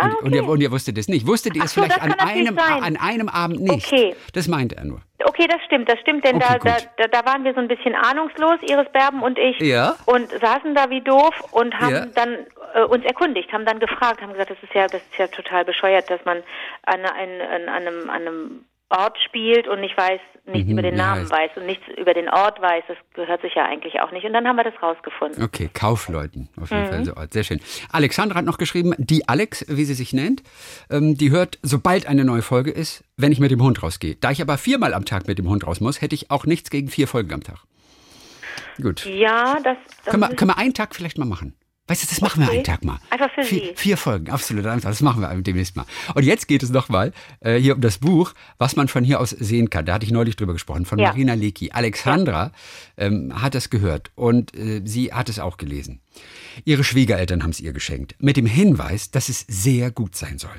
Ah, 0.01 0.07
okay. 0.07 0.25
und, 0.25 0.35
ihr, 0.35 0.49
und, 0.49 0.61
ihr, 0.61 0.71
wusstet 0.71 0.97
es 0.97 1.09
nicht. 1.09 1.27
Wusstet 1.27 1.57
ihr 1.57 1.65
es 1.65 1.75
so, 1.75 1.83
vielleicht 1.83 2.01
an 2.01 2.13
einem, 2.13 2.57
an 2.57 2.97
einem 2.97 3.29
Abend 3.29 3.61
nicht? 3.61 3.87
Okay. 3.87 4.15
Das 4.33 4.47
meint 4.47 4.73
er 4.73 4.85
nur. 4.85 5.03
Okay, 5.25 5.49
das 5.49 5.61
stimmt, 5.67 5.89
das 5.89 5.99
stimmt, 6.01 6.25
denn 6.25 6.37
okay, 6.37 6.59
da, 6.63 6.77
da, 6.97 7.09
da, 7.09 7.27
waren 7.27 7.43
wir 7.43 7.53
so 7.53 7.61
ein 7.61 7.67
bisschen 7.67 7.97
ahnungslos, 7.97 8.61
Iris 8.63 8.89
Berben 8.93 9.23
und 9.23 9.37
ich, 9.37 9.59
ja. 9.59 9.97
und 10.07 10.31
saßen 10.31 10.77
da 10.77 10.91
wie 10.91 11.01
doof 11.01 11.35
und 11.51 11.75
haben 11.75 11.95
ja. 11.95 12.07
dann 12.07 12.47
äh, 12.75 12.85
uns 12.85 13.05
erkundigt, 13.05 13.53
haben 13.53 13.67
dann 13.67 13.81
gefragt, 13.81 14.23
haben 14.23 14.33
gesagt, 14.33 14.51
das 14.51 14.63
ist 14.63 14.75
ja, 14.75 14.87
das 14.87 15.03
ist 15.03 15.19
ja 15.19 15.27
total 15.27 15.65
bescheuert, 15.65 16.09
dass 16.09 16.25
man 16.25 16.39
an, 16.83 17.01
an, 17.05 17.41
an, 17.41 17.69
einem, 17.69 18.11
an 18.11 18.23
einem 18.23 18.65
Ort 18.91 19.19
spielt 19.25 19.69
und 19.69 19.81
nicht 19.81 19.97
weiß, 19.99 20.21
nichts 20.47 20.67
Mhm, 20.67 20.73
über 20.73 20.83
den 20.83 20.95
Namen 20.95 21.21
heißt? 21.23 21.31
weiß 21.31 21.51
und 21.57 21.67
nichts 21.67 21.85
über 21.99 22.15
den 22.15 22.29
Ort 22.31 22.59
weiß, 22.61 22.85
das 22.89 22.97
gehört 23.13 23.43
sich 23.43 23.55
ja 23.55 23.67
eigentlich 23.67 24.01
auch 24.01 24.11
nicht. 24.13 24.25
Und 24.25 24.33
dann 24.33 24.47
haben 24.47 24.57
wir 24.57 24.65
das 24.65 24.73
rausgefunden. 24.83 25.43
Okay, 25.45 25.69
Kaufleuten. 25.75 26.49
Auf 26.59 26.71
Mhm. 26.71 26.77
jeden 26.79 26.89
Fall 26.89 27.05
so 27.05 27.15
Ort. 27.17 27.33
Sehr 27.35 27.45
schön. 27.45 27.61
Alexandra 27.93 28.39
hat 28.39 28.47
noch 28.47 28.57
geschrieben, 28.57 28.95
die 28.97 29.29
Alex, 29.29 29.67
wie 29.69 29.85
sie 29.85 29.93
sich 29.95 30.15
nennt, 30.15 30.43
ähm, 30.91 31.17
die 31.19 31.31
hört, 31.31 31.59
sobald 31.63 32.07
eine 32.07 32.25
neue 32.25 32.41
Folge 32.43 32.71
ist, 32.71 33.05
wenn 33.19 33.31
ich 33.31 33.41
mit 33.41 33.51
dem 33.51 33.63
Hund 33.63 33.83
rausgehe. 33.83 34.17
Da 34.17 34.31
ich 34.31 34.41
aber 34.41 34.57
viermal 34.57 34.95
am 34.95 35.05
Tag 35.05 35.27
mit 35.27 35.39
dem 35.39 35.49
Hund 35.51 35.67
raus 35.67 35.81
muss, 35.83 36.01
hätte 36.01 36.15
ich 36.15 36.31
auch 36.31 36.47
nichts 36.47 36.71
gegen 36.71 36.89
vier 36.89 37.09
Folgen 37.09 37.35
am 37.35 37.43
Tag. 37.43 37.59
Gut. 38.81 39.05
Ja, 39.05 39.59
das, 39.63 39.77
das 40.05 40.11
Können 40.13 40.23
wir, 40.23 40.35
können 40.37 40.51
wir 40.53 40.57
einen 40.57 40.73
Tag 40.73 40.95
vielleicht 40.95 41.19
mal 41.19 41.25
machen? 41.27 41.55
Weißt 41.89 42.03
du, 42.03 42.07
das 42.09 42.21
machen 42.21 42.41
wir 42.41 42.47
Okay. 42.49 42.57
einen 42.57 42.65
Tag 42.65 42.85
mal. 42.85 42.99
Einfach 43.11 43.31
für 43.35 43.43
vier, 43.43 43.61
Sie. 43.61 43.73
Vier 43.75 43.97
Folgen, 43.97 44.31
absolut. 44.31 44.67
einfach. 44.67 44.91
Das 44.91 45.01
machen 45.01 45.21
wir 45.23 45.35
demnächst 45.43 45.75
mal. 45.75 45.87
Und 46.15 46.23
jetzt 46.25 46.47
geht 46.47 46.63
es 46.63 46.71
nochmal 46.71 47.13
äh, 47.41 47.57
hier 47.57 47.75
um 47.75 47.81
das 47.81 47.99
Buch, 47.99 48.35
was 48.59 48.77
man 48.77 48.89
von 48.89 49.03
hier 49.05 49.19
aus 49.21 49.31
sehen 49.31 49.71
kann. 49.71 49.87
Da 49.87 49.95
hatte 49.95 50.05
ich 50.07 50.13
neulich 50.13 50.37
drüber 50.37 50.53
gesprochen, 50.53 50.85
von 50.85 50.99
Ja. 50.99 51.09
Marina 51.09 51.35
Lecki. 51.35 51.71
Alexandra 51.73 52.53
ähm, 52.97 53.33
hat 53.43 53.55
es 53.55 53.71
gehört 53.71 54.11
und 54.15 54.55
äh, 54.57 54.83
sie 54.85 55.13
hat 55.13 55.29
es 55.29 55.39
auch 55.39 55.57
gelesen. 55.57 56.01
Ihre 56.65 56.85
Schwiegereltern 56.85 57.43
haben 57.43 57.51
es 57.51 57.61
ihr 57.61 57.73
geschenkt, 57.73 58.15
mit 58.19 58.37
dem 58.37 58.47
Hinweis, 58.47 59.11
dass 59.11 59.29
es 59.29 59.45
sehr 59.49 59.91
gut 59.91 60.17
sein 60.17 60.39
soll. 60.39 60.51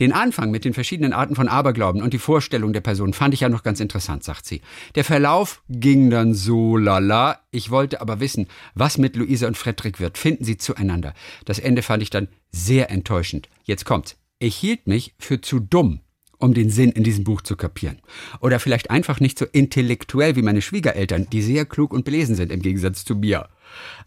Den 0.00 0.12
Anfang 0.12 0.50
mit 0.50 0.64
den 0.64 0.74
verschiedenen 0.74 1.12
Arten 1.12 1.34
von 1.34 1.48
Aberglauben 1.48 2.02
und 2.02 2.12
die 2.12 2.18
Vorstellung 2.18 2.72
der 2.72 2.80
Person 2.80 3.12
fand 3.12 3.34
ich 3.34 3.40
ja 3.40 3.48
noch 3.48 3.62
ganz 3.62 3.80
interessant, 3.80 4.24
sagt 4.24 4.46
sie. 4.46 4.60
Der 4.94 5.04
Verlauf 5.04 5.62
ging 5.68 6.10
dann 6.10 6.34
so 6.34 6.76
lala. 6.76 7.40
Ich 7.50 7.70
wollte 7.70 8.00
aber 8.00 8.20
wissen, 8.20 8.46
was 8.74 8.98
mit 8.98 9.16
Luise 9.16 9.46
und 9.46 9.56
Fredrik 9.56 10.00
wird. 10.00 10.18
Finden 10.18 10.44
sie 10.44 10.56
zueinander? 10.56 11.14
Das 11.44 11.58
Ende 11.58 11.82
fand 11.82 12.02
ich 12.02 12.10
dann 12.10 12.28
sehr 12.50 12.90
enttäuschend. 12.90 13.48
Jetzt 13.64 13.84
kommt's. 13.84 14.16
Ich 14.38 14.56
hielt 14.56 14.86
mich 14.86 15.14
für 15.18 15.40
zu 15.40 15.60
dumm, 15.60 16.00
um 16.42 16.54
den 16.54 16.70
Sinn 16.70 16.90
in 16.90 17.04
diesem 17.04 17.24
Buch 17.24 17.40
zu 17.40 17.56
kapieren. 17.56 17.98
Oder 18.40 18.58
vielleicht 18.58 18.90
einfach 18.90 19.20
nicht 19.20 19.38
so 19.38 19.46
intellektuell 19.46 20.36
wie 20.36 20.42
meine 20.42 20.62
Schwiegereltern, 20.62 21.28
die 21.30 21.42
sehr 21.42 21.64
klug 21.64 21.92
und 21.92 22.04
belesen 22.04 22.34
sind 22.34 22.50
im 22.50 22.62
Gegensatz 22.62 23.04
zu 23.04 23.14
mir. 23.14 23.48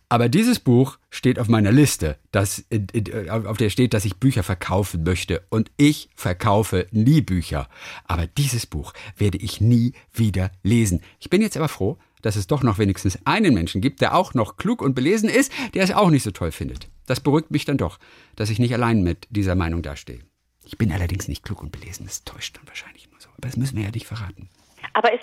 Aber 0.09 0.29
dieses 0.29 0.59
Buch 0.59 0.97
steht 1.09 1.39
auf 1.39 1.47
meiner 1.47 1.71
Liste, 1.71 2.17
das, 2.31 2.65
äh, 2.69 2.81
äh, 2.99 3.29
auf 3.29 3.57
der 3.57 3.69
steht, 3.69 3.93
dass 3.93 4.05
ich 4.05 4.17
Bücher 4.17 4.43
verkaufen 4.43 5.03
möchte. 5.03 5.43
Und 5.49 5.71
ich 5.77 6.09
verkaufe 6.15 6.87
nie 6.91 7.21
Bücher. 7.21 7.67
Aber 8.05 8.27
dieses 8.27 8.65
Buch 8.65 8.93
werde 9.17 9.37
ich 9.37 9.61
nie 9.61 9.93
wieder 10.13 10.51
lesen. 10.61 11.01
Ich 11.19 11.29
bin 11.29 11.41
jetzt 11.41 11.57
aber 11.57 11.69
froh, 11.69 11.97
dass 12.21 12.35
es 12.35 12.47
doch 12.47 12.63
noch 12.63 12.79
wenigstens 12.79 13.19
einen 13.25 13.53
Menschen 13.53 13.81
gibt, 13.81 14.01
der 14.01 14.15
auch 14.15 14.33
noch 14.33 14.57
klug 14.57 14.81
und 14.81 14.93
belesen 14.93 15.29
ist, 15.29 15.51
der 15.73 15.83
es 15.83 15.91
auch 15.91 16.09
nicht 16.09 16.23
so 16.23 16.31
toll 16.31 16.51
findet. 16.51 16.87
Das 17.05 17.19
beruhigt 17.19 17.51
mich 17.51 17.65
dann 17.65 17.77
doch, 17.77 17.99
dass 18.35 18.49
ich 18.49 18.59
nicht 18.59 18.73
allein 18.73 19.03
mit 19.03 19.27
dieser 19.29 19.55
Meinung 19.55 19.81
dastehe. 19.81 20.19
Ich 20.65 20.77
bin 20.77 20.91
allerdings 20.91 21.27
nicht 21.27 21.43
klug 21.45 21.61
und 21.61 21.71
belesen, 21.71 22.05
das 22.05 22.23
täuscht 22.23 22.57
dann 22.57 22.67
wahrscheinlich 22.67 23.09
nur 23.11 23.19
so. 23.19 23.29
Aber 23.37 23.47
das 23.47 23.55
müssen 23.57 23.77
wir 23.77 23.85
ja 23.85 23.91
nicht 23.91 24.07
verraten. 24.07 24.49
Aber 24.93 25.09
es, 25.13 25.19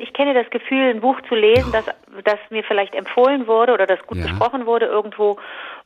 ich 0.00 0.12
kenne 0.12 0.34
das 0.34 0.48
Gefühl, 0.50 0.90
ein 0.90 1.00
Buch 1.00 1.20
zu 1.28 1.34
lesen, 1.34 1.72
das, 1.72 1.84
das 2.24 2.38
mir 2.50 2.62
vielleicht 2.64 2.94
empfohlen 2.94 3.46
wurde 3.46 3.72
oder 3.72 3.86
das 3.86 4.00
gut 4.06 4.18
Ja. 4.18 4.24
besprochen 4.26 4.66
wurde 4.66 4.86
irgendwo 4.86 5.38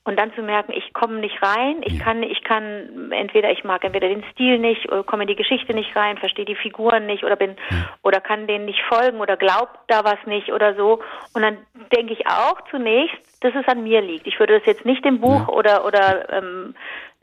und 0.05 0.19
dann 0.19 0.33
zu 0.35 0.43
merken, 0.43 0.73
ich 0.73 0.93
komme 0.93 1.19
nicht 1.21 1.40
rein, 1.43 1.83
ich 1.85 1.95
Ja. 1.95 2.05
kann, 2.05 2.23
ich 2.23 2.43
kann 2.45 3.11
entweder 3.12 3.51
ich 3.51 3.64
mag 3.64 3.83
entweder 3.85 4.09
den 4.09 4.25
Stil 4.33 4.59
nicht 4.59 4.87
oder 4.90 5.03
komme 5.05 5.23
in 5.25 5.29
die 5.29 5.37
Geschichte 5.37 5.75
nicht 5.75 5.95
rein, 5.97 6.19
verstehe 6.19 6.45
die 6.45 6.55
Figuren 6.55 7.07
nicht 7.07 7.25
oder 7.25 7.37
bin 7.37 7.57
oder 8.03 8.21
kann 8.21 8.47
denen 8.47 8.67
nicht 8.67 8.83
folgen 8.88 9.21
oder 9.21 9.37
glaubt 9.37 9.79
da 9.88 10.05
was 10.05 10.19
nicht 10.27 10.53
oder 10.53 10.75
so 10.77 11.01
und 11.33 11.43
dann 11.43 11.59
denke 11.97 12.12
ich 12.12 12.27
auch 12.27 12.61
zunächst, 12.71 13.17
dass 13.40 13.55
es 13.55 13.67
an 13.69 13.83
mir 13.83 14.01
liegt. 14.01 14.27
Ich 14.27 14.38
würde 14.38 14.59
das 14.59 14.67
jetzt 14.67 14.85
nicht 14.85 15.05
dem 15.05 15.21
Buch 15.21 15.49
Ja. 15.49 15.55
oder 15.55 15.85
oder 15.87 16.33
ähm, 16.33 16.75
äh, 16.75 17.13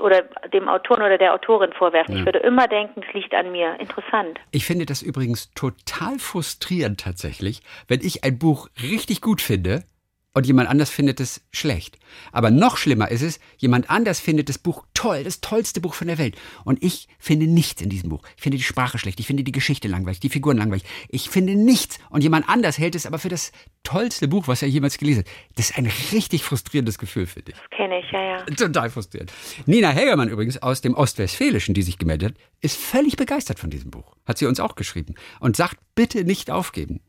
oder 0.00 0.22
dem 0.52 0.68
Autoren 0.68 1.02
oder 1.02 1.18
der 1.18 1.34
Autorin 1.34 1.72
vorwerfen. 1.72 2.14
Ja. 2.14 2.20
Ich 2.20 2.26
würde 2.26 2.38
immer 2.38 2.68
denken, 2.68 3.02
es 3.06 3.12
liegt 3.14 3.34
an 3.34 3.50
mir. 3.50 3.78
Interessant. 3.80 4.38
Ich 4.52 4.64
finde 4.64 4.86
das 4.86 5.02
übrigens 5.02 5.52
total 5.54 6.18
frustrierend 6.18 7.00
tatsächlich, 7.00 7.62
wenn 7.88 8.00
ich 8.00 8.22
ein 8.24 8.38
Buch 8.38 8.68
richtig 8.80 9.20
gut 9.20 9.40
finde 9.40 9.84
und 10.32 10.46
jemand 10.46 10.68
anders 10.68 10.90
findet 10.90 11.18
es 11.18 11.40
schlecht. 11.52 11.98
Aber 12.30 12.50
noch 12.50 12.76
schlimmer 12.76 13.10
ist 13.10 13.22
es, 13.22 13.40
jemand 13.58 13.90
anders 13.90 14.20
findet 14.20 14.48
das 14.48 14.58
Buch 14.58 14.84
toll, 14.94 15.24
das 15.24 15.40
tollste 15.40 15.80
Buch 15.80 15.94
von 15.94 16.06
der 16.06 16.18
Welt. 16.18 16.36
Und 16.64 16.82
ich 16.82 17.08
finde 17.18 17.46
nichts 17.46 17.82
in 17.82 17.88
diesem 17.88 18.10
Buch. 18.10 18.22
Ich 18.36 18.42
finde 18.42 18.56
die 18.56 18.64
Sprache 18.64 18.98
schlecht, 18.98 19.18
ich 19.18 19.26
finde 19.26 19.42
die 19.42 19.52
Geschichte 19.52 19.88
langweilig, 19.88 20.20
die 20.20 20.28
Figuren 20.28 20.56
langweilig. 20.56 20.84
Ich 21.08 21.30
finde 21.30 21.56
nichts. 21.56 21.98
Und 22.10 22.22
jemand 22.22 22.48
anders 22.48 22.78
hält 22.78 22.94
es 22.94 23.06
aber 23.06 23.18
für 23.18 23.28
das 23.28 23.50
tollste 23.82 24.28
Buch, 24.28 24.46
was 24.46 24.62
er 24.62 24.68
jemals 24.68 24.98
gelesen 24.98 25.20
hat. 25.20 25.30
Das 25.56 25.70
ist 25.70 25.78
ein 25.78 25.90
richtig 26.12 26.44
frustrierendes 26.44 26.98
Gefühl, 26.98 27.26
finde 27.26 27.52
ich. 27.52 27.58
Das 27.58 27.70
kenne 27.70 27.98
ich, 27.98 28.10
ja, 28.12 28.22
ja. 28.22 28.44
Total 28.44 28.90
frustrierend. 28.90 29.32
Nina 29.66 29.90
Helgermann 29.90 30.28
übrigens 30.28 30.62
aus 30.62 30.80
dem 30.80 30.94
Ostwestfälischen, 30.94 31.74
die 31.74 31.82
sich 31.82 31.98
gemeldet 31.98 32.34
hat, 32.34 32.40
ist 32.60 32.76
völlig 32.76 33.16
begeistert 33.16 33.58
von 33.58 33.70
diesem 33.70 33.90
Buch. 33.90 34.14
Hat 34.26 34.38
sie 34.38 34.46
uns 34.46 34.60
auch 34.60 34.76
geschrieben. 34.76 35.14
Und 35.40 35.56
sagt, 35.56 35.76
bitte 35.96 36.24
nicht 36.24 36.50
aufgeben. 36.50 37.00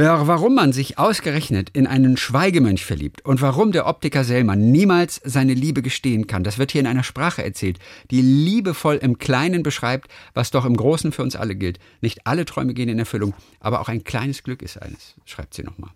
Warum 0.00 0.54
man 0.54 0.72
sich 0.72 0.96
ausgerechnet 0.96 1.70
in 1.72 1.88
einen 1.88 2.16
Schweigemönch 2.16 2.84
verliebt 2.84 3.24
und 3.24 3.42
warum 3.42 3.72
der 3.72 3.88
Optiker 3.88 4.22
Sellmann 4.22 4.70
niemals 4.70 5.20
seine 5.24 5.54
Liebe 5.54 5.82
gestehen 5.82 6.28
kann, 6.28 6.44
das 6.44 6.56
wird 6.56 6.70
hier 6.70 6.80
in 6.82 6.86
einer 6.86 7.02
Sprache 7.02 7.42
erzählt, 7.42 7.80
die 8.12 8.20
liebevoll 8.22 8.94
im 9.02 9.18
Kleinen 9.18 9.64
beschreibt, 9.64 10.08
was 10.34 10.52
doch 10.52 10.64
im 10.64 10.76
Großen 10.76 11.10
für 11.10 11.22
uns 11.22 11.34
alle 11.34 11.56
gilt. 11.56 11.80
Nicht 12.00 12.28
alle 12.28 12.44
Träume 12.44 12.74
gehen 12.74 12.88
in 12.88 13.00
Erfüllung, 13.00 13.34
aber 13.58 13.80
auch 13.80 13.88
ein 13.88 14.04
kleines 14.04 14.44
Glück 14.44 14.62
ist 14.62 14.80
eines, 14.80 15.16
schreibt 15.24 15.54
sie 15.54 15.64
nochmal. 15.64 15.90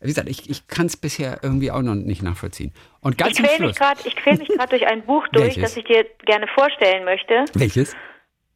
Wie 0.00 0.06
gesagt, 0.06 0.28
ich, 0.28 0.48
ich 0.48 0.68
kann 0.68 0.86
es 0.86 0.96
bisher 0.96 1.40
irgendwie 1.42 1.72
auch 1.72 1.82
noch 1.82 1.96
nicht 1.96 2.22
nachvollziehen. 2.22 2.72
Und 3.00 3.18
ganz 3.18 3.40
Ich 3.40 3.44
quäle 3.44 3.66
mich 3.66 3.76
gerade, 3.76 4.00
ich 4.04 4.14
quäl 4.14 4.38
mich 4.38 4.46
gerade 4.46 4.70
durch 4.70 4.86
ein 4.86 5.02
Buch 5.04 5.26
durch, 5.32 5.56
Welches? 5.56 5.62
das 5.62 5.76
ich 5.76 5.84
dir 5.84 6.06
gerne 6.26 6.46
vorstellen 6.54 7.04
möchte. 7.04 7.44
Welches? 7.54 7.96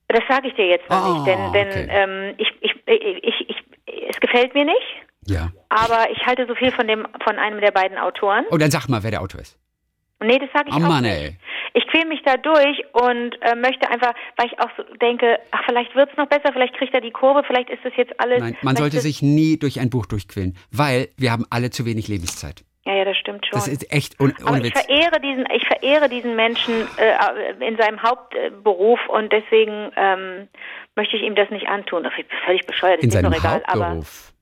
Das 0.07 0.23
sage 0.29 0.47
ich 0.47 0.55
dir 0.55 0.69
jetzt 0.69 0.89
noch 0.89 1.09
Oh, 1.09 1.15
nicht, 1.15 1.27
denn, 1.27 1.53
denn 1.53 1.69
okay. 1.69 1.89
ähm, 1.91 2.35
ich, 2.39 2.49
ich, 2.61 2.75
ich, 2.87 3.49
ich, 3.49 3.57
gefällt 4.23 4.55
mir 4.55 4.65
nicht, 4.65 4.89
Ja. 5.27 5.51
aber 5.69 6.11
ich 6.11 6.25
halte 6.27 6.47
so 6.47 6.55
viel 6.55 6.71
von 6.73 6.87
dem 6.89 7.07
von 7.23 7.39
einem 7.39 7.61
der 7.61 7.73
beiden 7.73 7.99
Autoren. 7.99 8.47
Oh, 8.51 8.57
dann 8.57 8.71
sag 8.71 8.89
mal, 8.89 9.03
wer 9.03 9.11
der 9.11 9.21
Autor 9.21 9.41
ist. 9.43 9.59
Nee, 10.25 10.39
das 10.39 10.49
sage 10.55 10.69
ich 10.71 10.75
Oh 10.75 10.79
auch 10.79 10.89
Mann, 10.89 11.03
nicht. 11.03 11.13
ey. 11.13 11.37
Ich 11.75 11.87
quäle 11.89 12.07
mich 12.07 12.23
da 12.25 12.37
durch 12.37 12.85
und 12.93 13.35
äh, 13.43 13.55
möchte 13.57 13.91
einfach, 13.91 14.13
weil 14.37 14.47
ich 14.47 14.59
auch 14.61 14.71
so 14.77 14.83
denke, 15.01 15.39
ach, 15.51 15.63
vielleicht 15.67 15.95
wird's 15.97 16.17
noch 16.17 16.27
besser, 16.29 16.53
vielleicht 16.53 16.75
kriegt 16.77 16.95
er 16.95 17.01
die 17.01 17.11
Kurve, 17.11 17.43
vielleicht 17.47 17.71
ist 17.71 17.85
das 17.85 17.93
jetzt 17.97 18.13
alles. 18.21 18.39
Nein, 18.41 18.57
man 18.63 18.77
sollte 18.77 19.01
sich 19.01 19.21
nie 19.23 19.59
durch 19.59 19.81
ein 19.81 19.91
Buch 19.91 20.07
durchquälen, 20.07 20.57
weil 20.71 21.09
wir 21.17 21.33
haben 21.33 21.45
alle 21.51 21.71
zu 21.71 21.85
wenig 21.87 22.07
Lebenszeit. 22.09 22.63
Ja, 22.85 22.95
ja, 22.95 23.05
das 23.05 23.17
stimmt 23.17 23.47
schon. 23.47 23.59
Das 23.59 23.69
ist 23.69 23.93
echt 23.93 24.19
un 24.19 24.35
Aber 24.45 24.59
ich 24.59 24.73
verehre 24.73 25.21
diesen, 25.21 25.47
ich 25.55 25.65
verehre 25.67 26.09
diesen 26.09 26.35
Menschen 26.35 26.75
äh, 26.97 27.65
in 27.65 27.77
seinem 27.77 28.03
Hauptberuf 28.03 28.99
und 29.09 29.33
deswegen 29.33 29.93
ähm, 29.97 30.49
möchte 30.97 31.17
ich 31.17 31.23
ihm 31.23 31.37
das 31.37 31.49
nicht 31.51 31.69
antun. 31.69 32.03
Das 32.03 32.13
ist 32.19 32.27
völlig 32.45 32.67
bescheuert, 32.67 32.99
ist 32.99 33.05
In 33.05 33.11
seinem 33.13 33.33
egal. 33.33 33.63
Hauptberuf. 33.69 34.33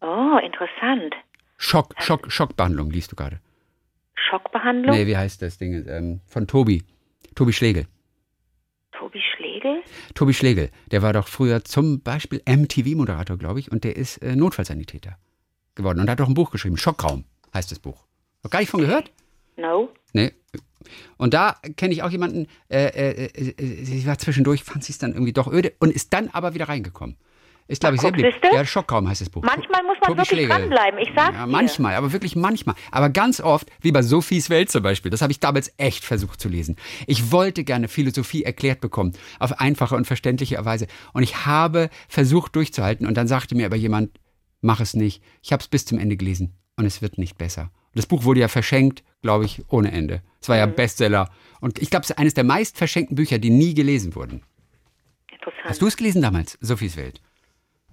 Aber, 0.00 0.34
oh, 0.34 0.38
interessant. 0.38 1.14
Schock, 1.56 1.94
Schock, 2.00 2.32
Schockbehandlung 2.32 2.90
liest 2.90 3.12
du 3.12 3.16
gerade. 3.16 3.38
Schockbehandlung? 4.16 4.94
Nee, 4.94 5.06
wie 5.06 5.16
heißt 5.16 5.40
das 5.42 5.58
Ding? 5.58 5.86
Ähm, 5.88 6.20
von 6.26 6.48
Tobi. 6.48 6.82
Tobi 7.36 7.52
Schlegel. 7.52 7.86
Tobi 8.90 9.20
Schlegel? 9.20 9.82
Tobi 10.14 10.34
Schlegel, 10.34 10.70
der 10.90 11.02
war 11.02 11.12
doch 11.12 11.28
früher 11.28 11.64
zum 11.64 12.02
Beispiel 12.02 12.42
MTV-Moderator, 12.44 13.38
glaube 13.38 13.60
ich, 13.60 13.70
und 13.70 13.84
der 13.84 13.96
ist 13.96 14.18
äh, 14.18 14.34
Notfallsanitäter 14.34 15.16
geworden 15.76 16.00
und 16.00 16.10
hat 16.10 16.20
doch 16.20 16.28
ein 16.28 16.34
Buch 16.34 16.50
geschrieben. 16.50 16.76
Schockraum 16.76 17.24
heißt 17.54 17.70
das 17.70 17.78
Buch. 17.78 18.04
Noch 18.42 18.50
gar 18.50 18.60
nicht 18.60 18.68
von 18.70 18.80
gehört? 18.80 19.10
No. 19.56 19.88
Nee. 20.12 20.32
Und 21.16 21.32
da 21.32 21.56
kenne 21.76 21.94
ich 21.94 22.02
auch 22.02 22.10
jemanden, 22.10 22.46
äh, 22.68 22.86
äh, 22.86 23.24
äh, 23.26 23.84
sie 23.84 24.06
war 24.06 24.18
zwischendurch, 24.18 24.64
fand 24.64 24.84
sie 24.84 24.92
es 24.92 24.98
dann 24.98 25.12
irgendwie 25.12 25.32
doch 25.32 25.50
öde 25.50 25.72
und 25.78 25.90
ist 25.90 26.12
dann 26.12 26.28
aber 26.28 26.54
wieder 26.54 26.68
reingekommen. 26.68 27.16
Ist, 27.66 27.80
glaube 27.80 27.94
ich, 27.94 28.02
sehr 28.02 28.12
beliebt. 28.12 28.40
Ja, 28.52 28.62
Schockraum 28.66 29.08
heißt 29.08 29.22
das 29.22 29.30
Buch. 29.30 29.42
Manchmal 29.42 29.82
muss 29.84 29.96
man 29.98 30.08
Tobi 30.08 30.18
wirklich 30.18 30.28
Schlegel. 30.28 30.48
dranbleiben, 30.50 30.98
ich 31.00 31.08
sag's 31.16 31.34
Ja, 31.34 31.46
dir. 31.46 31.50
manchmal, 31.50 31.94
aber 31.94 32.12
wirklich 32.12 32.36
manchmal. 32.36 32.74
Aber 32.90 33.08
ganz 33.08 33.40
oft, 33.40 33.70
wie 33.80 33.90
bei 33.90 34.02
Sophies 34.02 34.50
Welt 34.50 34.70
zum 34.70 34.82
Beispiel, 34.82 35.10
das 35.10 35.22
habe 35.22 35.32
ich 35.32 35.40
damals 35.40 35.72
echt 35.78 36.04
versucht 36.04 36.42
zu 36.42 36.50
lesen. 36.50 36.76
Ich 37.06 37.32
wollte 37.32 37.64
gerne 37.64 37.88
Philosophie 37.88 38.42
erklärt 38.44 38.82
bekommen, 38.82 39.14
auf 39.38 39.60
einfache 39.60 39.96
und 39.96 40.06
verständliche 40.06 40.62
Weise. 40.62 40.88
Und 41.14 41.22
ich 41.22 41.46
habe 41.46 41.88
versucht 42.06 42.54
durchzuhalten 42.54 43.06
und 43.06 43.14
dann 43.14 43.28
sagte 43.28 43.54
mir 43.54 43.64
aber 43.64 43.76
jemand, 43.76 44.10
mach 44.60 44.80
es 44.80 44.92
nicht. 44.92 45.22
Ich 45.42 45.50
habe 45.50 45.62
es 45.62 45.68
bis 45.68 45.86
zum 45.86 45.98
Ende 45.98 46.18
gelesen 46.18 46.54
und 46.76 46.84
es 46.86 47.02
wird 47.02 47.18
nicht 47.18 47.38
besser. 47.38 47.70
Das 47.94 48.06
Buch 48.06 48.24
wurde 48.24 48.40
ja 48.40 48.48
verschenkt, 48.48 49.04
glaube 49.22 49.44
ich, 49.44 49.62
ohne 49.68 49.92
Ende. 49.92 50.22
Es 50.40 50.48
war 50.48 50.56
ja 50.56 50.66
Mhm. 50.66 50.74
Bestseller. 50.74 51.30
Und 51.60 51.80
ich 51.80 51.90
glaube, 51.90 52.04
es 52.04 52.10
ist 52.10 52.18
eines 52.18 52.34
der 52.34 52.44
meist 52.44 52.76
verschenkten 52.76 53.14
Bücher, 53.14 53.38
die 53.38 53.50
nie 53.50 53.74
gelesen 53.74 54.14
wurden. 54.14 54.42
Interessant. 55.30 55.64
Hast 55.64 55.80
du 55.82 55.86
es 55.86 55.96
gelesen 55.96 56.22
damals, 56.22 56.58
Sophies 56.60 56.96
Welt? 56.96 57.20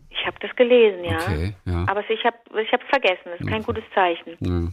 ich 0.10 0.28
habe 0.28 0.38
das 0.40 0.56
gelesen, 0.56 1.04
ja. 1.04 1.18
Okay, 1.18 1.54
ja. 1.66 1.86
Aber 1.88 2.02
ich 2.10 2.24
habe 2.26 2.38
ich 2.62 2.72
hab's 2.72 2.86
vergessen. 2.90 3.22
Das 3.26 3.40
ist 3.40 3.48
kein 3.48 3.64
gutes 3.64 3.84
Zeichen. 3.96 4.36
Ja. 4.40 4.70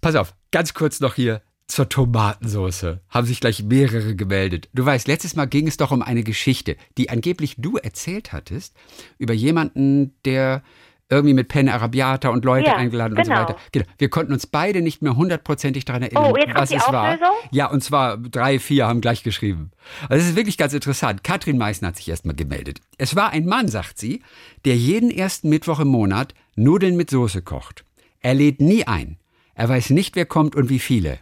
Pass 0.00 0.14
auf, 0.14 0.32
ganz 0.52 0.74
kurz 0.74 1.00
noch 1.00 1.14
hier 1.14 1.42
zur 1.66 1.88
Tomatensoße. 1.88 3.00
Haben 3.08 3.26
sich 3.26 3.40
gleich 3.40 3.62
mehrere 3.64 4.14
gemeldet. 4.14 4.68
Du 4.72 4.84
weißt, 4.84 5.08
letztes 5.08 5.34
Mal 5.34 5.46
ging 5.46 5.66
es 5.66 5.76
doch 5.76 5.90
um 5.90 6.02
eine 6.02 6.22
Geschichte, 6.22 6.76
die 6.98 7.10
angeblich 7.10 7.56
du 7.58 7.78
erzählt 7.78 8.32
hattest, 8.32 8.76
über 9.18 9.34
jemanden, 9.34 10.14
der 10.24 10.62
irgendwie 11.10 11.34
mit 11.34 11.48
Penne 11.48 11.74
Arabiata 11.74 12.28
und 12.28 12.44
Leute 12.44 12.68
Ja, 12.68 12.76
eingeladen 12.76 13.18
und 13.18 13.24
so 13.24 13.30
genau. 13.30 13.42
weiter. 13.42 13.56
Genau. 13.72 13.84
Wir 13.98 14.08
konnten 14.08 14.32
uns 14.32 14.46
beide 14.46 14.80
nicht 14.80 15.02
mehr 15.02 15.16
hundertprozentig 15.16 15.84
daran 15.84 16.02
erinnern, 16.02 16.32
Oh, 16.32 16.36
jetzt 16.36 16.54
was 16.54 16.68
die 16.70 16.76
es 16.76 16.88
war. 16.88 17.14
Auflösung? 17.14 17.34
Ja, 17.50 17.66
und 17.70 17.82
zwar 17.82 18.16
drei, 18.16 18.58
vier 18.58 18.86
haben 18.86 19.00
gleich 19.00 19.22
geschrieben. 19.22 19.72
Also 20.08 20.22
es 20.22 20.30
ist 20.30 20.36
wirklich 20.36 20.56
ganz 20.56 20.72
interessant. 20.72 21.24
Katrin 21.24 21.58
Meißner 21.58 21.88
hat 21.88 21.96
sich 21.96 22.08
erstmal 22.08 22.36
gemeldet. 22.36 22.80
Es 22.96 23.16
war 23.16 23.30
ein 23.30 23.44
Mann, 23.46 23.68
sagt 23.68 23.98
sie, 23.98 24.22
der 24.64 24.76
jeden 24.76 25.10
ersten 25.10 25.48
Mittwoch 25.48 25.80
im 25.80 25.88
Monat 25.88 26.34
Nudeln 26.56 26.96
mit 26.96 27.10
Soße 27.10 27.42
kocht. 27.42 27.84
Er 28.20 28.34
lädt 28.34 28.60
nie 28.60 28.86
ein. 28.86 29.16
Er 29.54 29.68
weiß 29.68 29.90
nicht, 29.90 30.16
wer 30.16 30.26
kommt 30.26 30.54
und 30.54 30.68
wie 30.70 30.78
viele. 30.78 31.18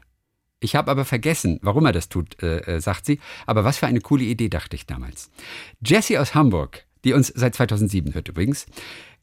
Ich 0.60 0.74
habe 0.74 0.90
aber 0.90 1.04
vergessen, 1.04 1.60
warum 1.62 1.86
er 1.86 1.92
das 1.92 2.08
tut, 2.08 2.42
äh, 2.42 2.58
äh, 2.76 2.80
sagt 2.80 3.06
sie. 3.06 3.20
Aber 3.46 3.64
was 3.64 3.78
für 3.78 3.86
eine 3.86 4.00
coole 4.00 4.24
Idee, 4.24 4.48
dachte 4.48 4.74
ich 4.76 4.86
damals. 4.86 5.30
Jessie 5.84 6.18
aus 6.18 6.34
Hamburg, 6.34 6.84
die 7.04 7.12
uns 7.12 7.28
seit 7.28 7.54
2007 7.54 8.14
hört 8.14 8.28
übrigens, 8.28 8.66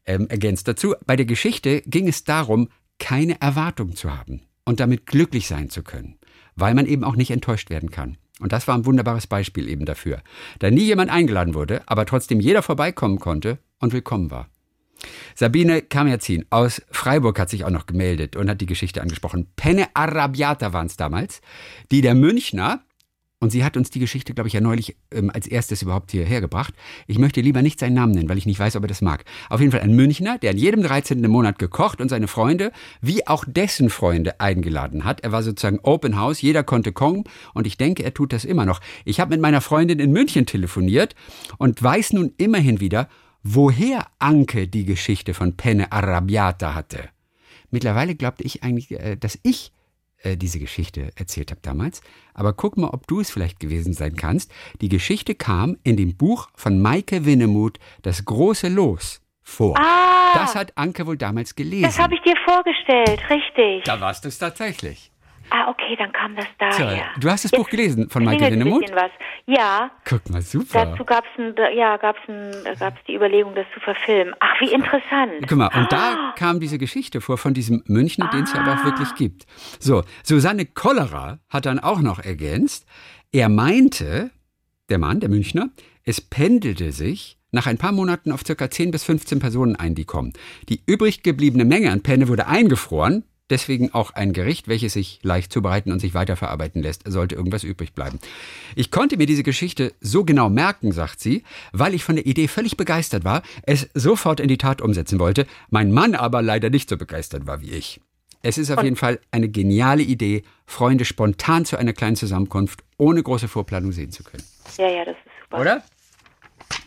ähm, 0.06 0.28
ergänzt 0.28 0.68
dazu, 0.68 0.94
bei 1.06 1.16
der 1.16 1.26
Geschichte 1.26 1.82
ging 1.82 2.08
es 2.08 2.24
darum, 2.24 2.68
keine 2.98 3.40
Erwartung 3.40 3.94
zu 3.96 4.16
haben 4.16 4.42
und 4.64 4.80
damit 4.80 5.06
glücklich 5.06 5.46
sein 5.46 5.70
zu 5.70 5.82
können, 5.82 6.18
weil 6.54 6.74
man 6.74 6.86
eben 6.86 7.04
auch 7.04 7.16
nicht 7.16 7.30
enttäuscht 7.30 7.70
werden 7.70 7.90
kann. 7.90 8.16
Und 8.40 8.52
das 8.52 8.68
war 8.68 8.76
ein 8.76 8.86
wunderbares 8.86 9.26
Beispiel 9.26 9.68
eben 9.68 9.86
dafür. 9.86 10.22
Da 10.58 10.70
nie 10.70 10.84
jemand 10.84 11.10
eingeladen 11.10 11.54
wurde, 11.54 11.82
aber 11.86 12.04
trotzdem 12.04 12.40
jeder 12.40 12.62
vorbeikommen 12.62 13.18
konnte 13.18 13.58
und 13.80 13.92
willkommen 13.92 14.30
war. 14.30 14.48
Sabine 15.34 15.82
Kamerzin 15.82 16.46
aus 16.50 16.82
Freiburg 16.90 17.38
hat 17.38 17.50
sich 17.50 17.64
auch 17.64 17.70
noch 17.70 17.86
gemeldet 17.86 18.36
und 18.36 18.48
hat 18.48 18.60
die 18.60 18.66
Geschichte 18.66 19.02
angesprochen. 19.02 19.46
Penne 19.56 19.88
Arabiata 19.94 20.72
waren 20.72 20.86
es 20.86 20.96
damals, 20.96 21.40
die 21.90 22.00
der 22.00 22.14
Münchner, 22.14 22.80
und 23.38 23.50
sie 23.50 23.64
hat 23.64 23.76
uns 23.76 23.90
die 23.90 23.98
Geschichte, 23.98 24.32
glaube 24.32 24.48
ich, 24.48 24.54
ja 24.54 24.62
neulich 24.62 24.96
ähm, 25.12 25.30
als 25.30 25.46
erstes 25.46 25.82
überhaupt 25.82 26.10
hierher 26.10 26.40
gebracht. 26.40 26.72
Ich 27.06 27.18
möchte 27.18 27.42
lieber 27.42 27.60
nicht 27.60 27.78
seinen 27.78 27.94
Namen 27.94 28.12
nennen, 28.12 28.28
weil 28.30 28.38
ich 28.38 28.46
nicht 28.46 28.58
weiß, 28.58 28.76
ob 28.76 28.84
er 28.84 28.88
das 28.88 29.02
mag. 29.02 29.24
Auf 29.50 29.60
jeden 29.60 29.72
Fall 29.72 29.82
ein 29.82 29.94
Münchner, 29.94 30.38
der 30.38 30.52
an 30.52 30.56
jedem 30.56 30.82
13. 30.82 31.22
im 31.22 31.30
Monat 31.30 31.58
gekocht 31.58 32.00
und 32.00 32.08
seine 32.08 32.28
Freunde, 32.28 32.72
wie 33.02 33.26
auch 33.26 33.44
dessen 33.46 33.90
Freunde, 33.90 34.40
eingeladen 34.40 35.04
hat. 35.04 35.20
Er 35.20 35.32
war 35.32 35.42
sozusagen 35.42 35.80
Open 35.82 36.16
House, 36.18 36.40
jeder 36.40 36.62
konnte 36.62 36.92
kommen 36.92 37.24
und 37.52 37.66
ich 37.66 37.76
denke, 37.76 38.04
er 38.04 38.14
tut 38.14 38.32
das 38.32 38.46
immer 38.46 38.64
noch. 38.64 38.80
Ich 39.04 39.20
habe 39.20 39.30
mit 39.30 39.42
meiner 39.42 39.60
Freundin 39.60 39.98
in 39.98 40.12
München 40.12 40.46
telefoniert 40.46 41.14
und 41.58 41.82
weiß 41.82 42.14
nun 42.14 42.32
immerhin 42.38 42.80
wieder, 42.80 43.08
woher 43.42 44.06
Anke 44.18 44.66
die 44.66 44.86
Geschichte 44.86 45.34
von 45.34 45.56
Penne 45.56 45.92
Arabiata 45.92 46.74
hatte. 46.74 47.10
Mittlerweile 47.70 48.14
glaubte 48.14 48.44
ich 48.44 48.62
eigentlich, 48.62 48.92
äh, 48.92 49.16
dass 49.16 49.38
ich 49.42 49.72
äh, 50.26 50.36
diese 50.36 50.58
Geschichte 50.58 51.10
erzählt 51.16 51.50
habe 51.50 51.60
damals. 51.62 52.00
Aber 52.34 52.52
guck 52.52 52.76
mal, 52.76 52.88
ob 52.88 53.06
du 53.06 53.20
es 53.20 53.30
vielleicht 53.30 53.60
gewesen 53.60 53.92
sein 53.92 54.16
kannst. 54.16 54.50
Die 54.80 54.88
Geschichte 54.88 55.34
kam 55.34 55.76
in 55.84 55.96
dem 55.96 56.16
Buch 56.16 56.48
von 56.54 56.80
Maike 56.82 57.24
Winnemuth, 57.24 57.78
Das 58.02 58.24
große 58.24 58.68
Los, 58.68 59.20
vor. 59.42 59.76
Ah, 59.78 60.32
Das 60.34 60.54
hat 60.54 60.72
Anke 60.76 61.06
wohl 61.06 61.16
damals 61.16 61.54
gelesen. 61.54 61.84
das 61.84 61.98
habe 61.98 62.14
ich 62.14 62.22
dir 62.22 62.34
vorgestellt, 62.44 63.20
richtig. 63.30 63.84
da 63.84 64.00
warst 64.00 64.24
du 64.24 64.28
es 64.28 64.38
tatsächlich. 64.38 65.10
Ah, 65.50 65.68
okay, 65.70 65.96
dann 65.98 66.12
kam 66.12 66.34
das 66.36 66.46
Tja, 66.58 66.86
daher. 66.86 67.04
du 67.18 67.30
hast 67.30 67.44
das 67.44 67.50
Buch 67.52 67.68
gelesen 67.68 68.08
von 68.10 68.26
ein 68.28 68.40
Winnemuth? 68.40 68.90
was. 68.94 69.10
Ja, 69.46 69.90
Guck 70.04 70.28
mal, 70.30 70.42
super. 70.42 70.86
dazu 70.86 71.04
gab 71.04 71.24
es 71.36 71.54
ja, 71.74 71.96
gab's 71.98 72.18
ein, 72.28 72.50
da 72.64 72.74
gab's 72.74 72.98
die 73.06 73.14
Überlegung, 73.14 73.54
das 73.54 73.66
zu 73.74 73.80
verfilmen. 73.80 74.34
Ach, 74.40 74.60
wie 74.60 74.72
interessant. 74.72 75.46
Guck 75.48 75.58
mal, 75.58 75.70
und 75.74 75.92
da 75.92 76.14
Ah. 76.16 76.34
kam 76.36 76.58
diese 76.60 76.78
Geschichte 76.78 77.20
vor 77.20 77.38
von 77.38 77.54
diesem 77.54 77.82
Münchner, 77.86 78.28
den 78.32 78.44
es 78.44 78.52
ja 78.52 78.60
aber 78.60 78.80
auch 78.80 78.84
wirklich 78.84 79.14
gibt. 79.14 79.46
So, 79.78 80.02
Susanne 80.24 80.66
Kollerer 80.66 81.38
hat 81.48 81.66
dann 81.66 81.78
auch 81.78 82.00
noch 82.00 82.18
ergänzt, 82.18 82.86
er 83.32 83.48
meinte, 83.48 84.30
der 84.88 84.98
Mann, 84.98 85.20
der 85.20 85.28
Münchner, 85.28 85.68
es 86.04 86.20
pendelte 86.20 86.92
sich 86.92 87.38
nach 87.52 87.66
ein 87.66 87.78
paar 87.78 87.92
Monaten 87.92 88.32
auf 88.32 88.42
circa 88.44 88.70
10 88.70 88.90
bis 88.90 89.04
15 89.04 89.38
Personen 89.38 89.76
ein, 89.76 89.94
die 89.94 90.04
kommen. 90.04 90.32
Die 90.68 90.82
übrig 90.86 91.22
gebliebene 91.22 91.64
Menge 91.64 91.90
an 91.90 92.02
Penne 92.02 92.28
wurde 92.28 92.46
eingefroren, 92.46 93.24
deswegen 93.50 93.92
auch 93.94 94.12
ein 94.12 94.32
Gericht, 94.32 94.68
welches 94.68 94.94
sich 94.94 95.20
leicht 95.22 95.52
zubereiten 95.52 95.92
und 95.92 96.00
sich 96.00 96.14
weiterverarbeiten 96.14 96.82
lässt, 96.82 97.02
sollte 97.06 97.34
irgendwas 97.34 97.64
übrig 97.64 97.92
bleiben. 97.92 98.18
Ich 98.74 98.90
konnte 98.90 99.16
mir 99.16 99.26
diese 99.26 99.42
Geschichte 99.42 99.94
so 100.00 100.24
genau 100.24 100.48
merken, 100.48 100.92
sagt 100.92 101.20
sie, 101.20 101.42
weil 101.72 101.94
ich 101.94 102.04
von 102.04 102.16
der 102.16 102.26
Idee 102.26 102.48
völlig 102.48 102.76
begeistert 102.76 103.24
war, 103.24 103.42
es 103.62 103.88
sofort 103.94 104.40
in 104.40 104.48
die 104.48 104.58
Tat 104.58 104.80
umsetzen 104.80 105.18
wollte, 105.18 105.46
mein 105.70 105.92
Mann 105.92 106.14
aber 106.14 106.42
leider 106.42 106.70
nicht 106.70 106.88
so 106.88 106.96
begeistert 106.96 107.46
war 107.46 107.60
wie 107.60 107.70
ich. 107.70 108.00
Es 108.42 108.58
ist 108.58 108.70
auf 108.70 108.82
jeden 108.84 108.96
Fall 108.96 109.18
eine 109.32 109.48
geniale 109.48 110.02
Idee, 110.02 110.44
Freunde 110.66 111.04
spontan 111.04 111.64
zu 111.64 111.76
einer 111.76 111.92
kleinen 111.92 112.14
Zusammenkunft 112.14 112.84
ohne 112.96 113.22
große 113.22 113.48
Vorplanung 113.48 113.90
sehen 113.90 114.12
zu 114.12 114.22
können. 114.22 114.44
Ja, 114.78 114.88
ja, 114.88 115.04
das 115.04 115.16
ist 115.16 115.24
super. 115.42 115.60
Oder? 115.60 115.82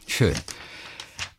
Schön. 0.08 0.34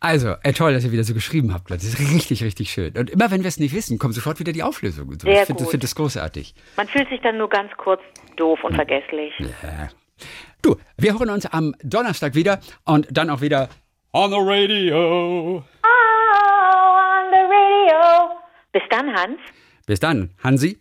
Also, 0.01 0.33
äh, 0.41 0.51
toll, 0.51 0.73
dass 0.73 0.83
ihr 0.83 0.91
wieder 0.91 1.03
so 1.03 1.13
geschrieben 1.13 1.53
habt. 1.53 1.69
Leute. 1.69 1.85
Das 1.85 1.93
ist 1.93 1.99
richtig, 2.13 2.43
richtig 2.43 2.71
schön. 2.71 2.97
Und 2.97 3.11
immer 3.11 3.29
wenn 3.29 3.43
wir 3.43 3.47
es 3.47 3.59
nicht 3.59 3.73
wissen, 3.73 3.99
kommt 3.99 4.15
sofort 4.15 4.39
wieder 4.39 4.51
die 4.51 4.63
Auflösung. 4.63 5.07
Und 5.07 5.21
so. 5.21 5.27
Sehr 5.27 5.41
ich 5.41 5.45
finde 5.45 5.63
find 5.65 5.83
das 5.83 5.93
großartig. 5.93 6.55
Man 6.75 6.87
fühlt 6.87 7.07
sich 7.09 7.21
dann 7.21 7.37
nur 7.37 7.49
ganz 7.49 7.71
kurz 7.77 8.01
doof 8.35 8.63
und 8.63 8.73
vergesslich. 8.73 9.31
Ja. 9.39 9.89
Du, 10.63 10.75
wir 10.97 11.13
hören 11.13 11.29
uns 11.29 11.45
am 11.45 11.75
Donnerstag 11.83 12.33
wieder 12.33 12.59
und 12.83 13.07
dann 13.11 13.29
auch 13.29 13.41
wieder 13.41 13.69
on 14.11 14.31
the 14.31 14.37
radio. 14.39 15.57
Oh, 15.57 15.87
on 15.87 17.25
the 17.31 17.43
radio. 17.47 18.35
Bis 18.71 18.83
dann, 18.89 19.13
Hans. 19.13 19.39
Bis 19.85 19.99
dann, 19.99 20.31
Hansi. 20.43 20.69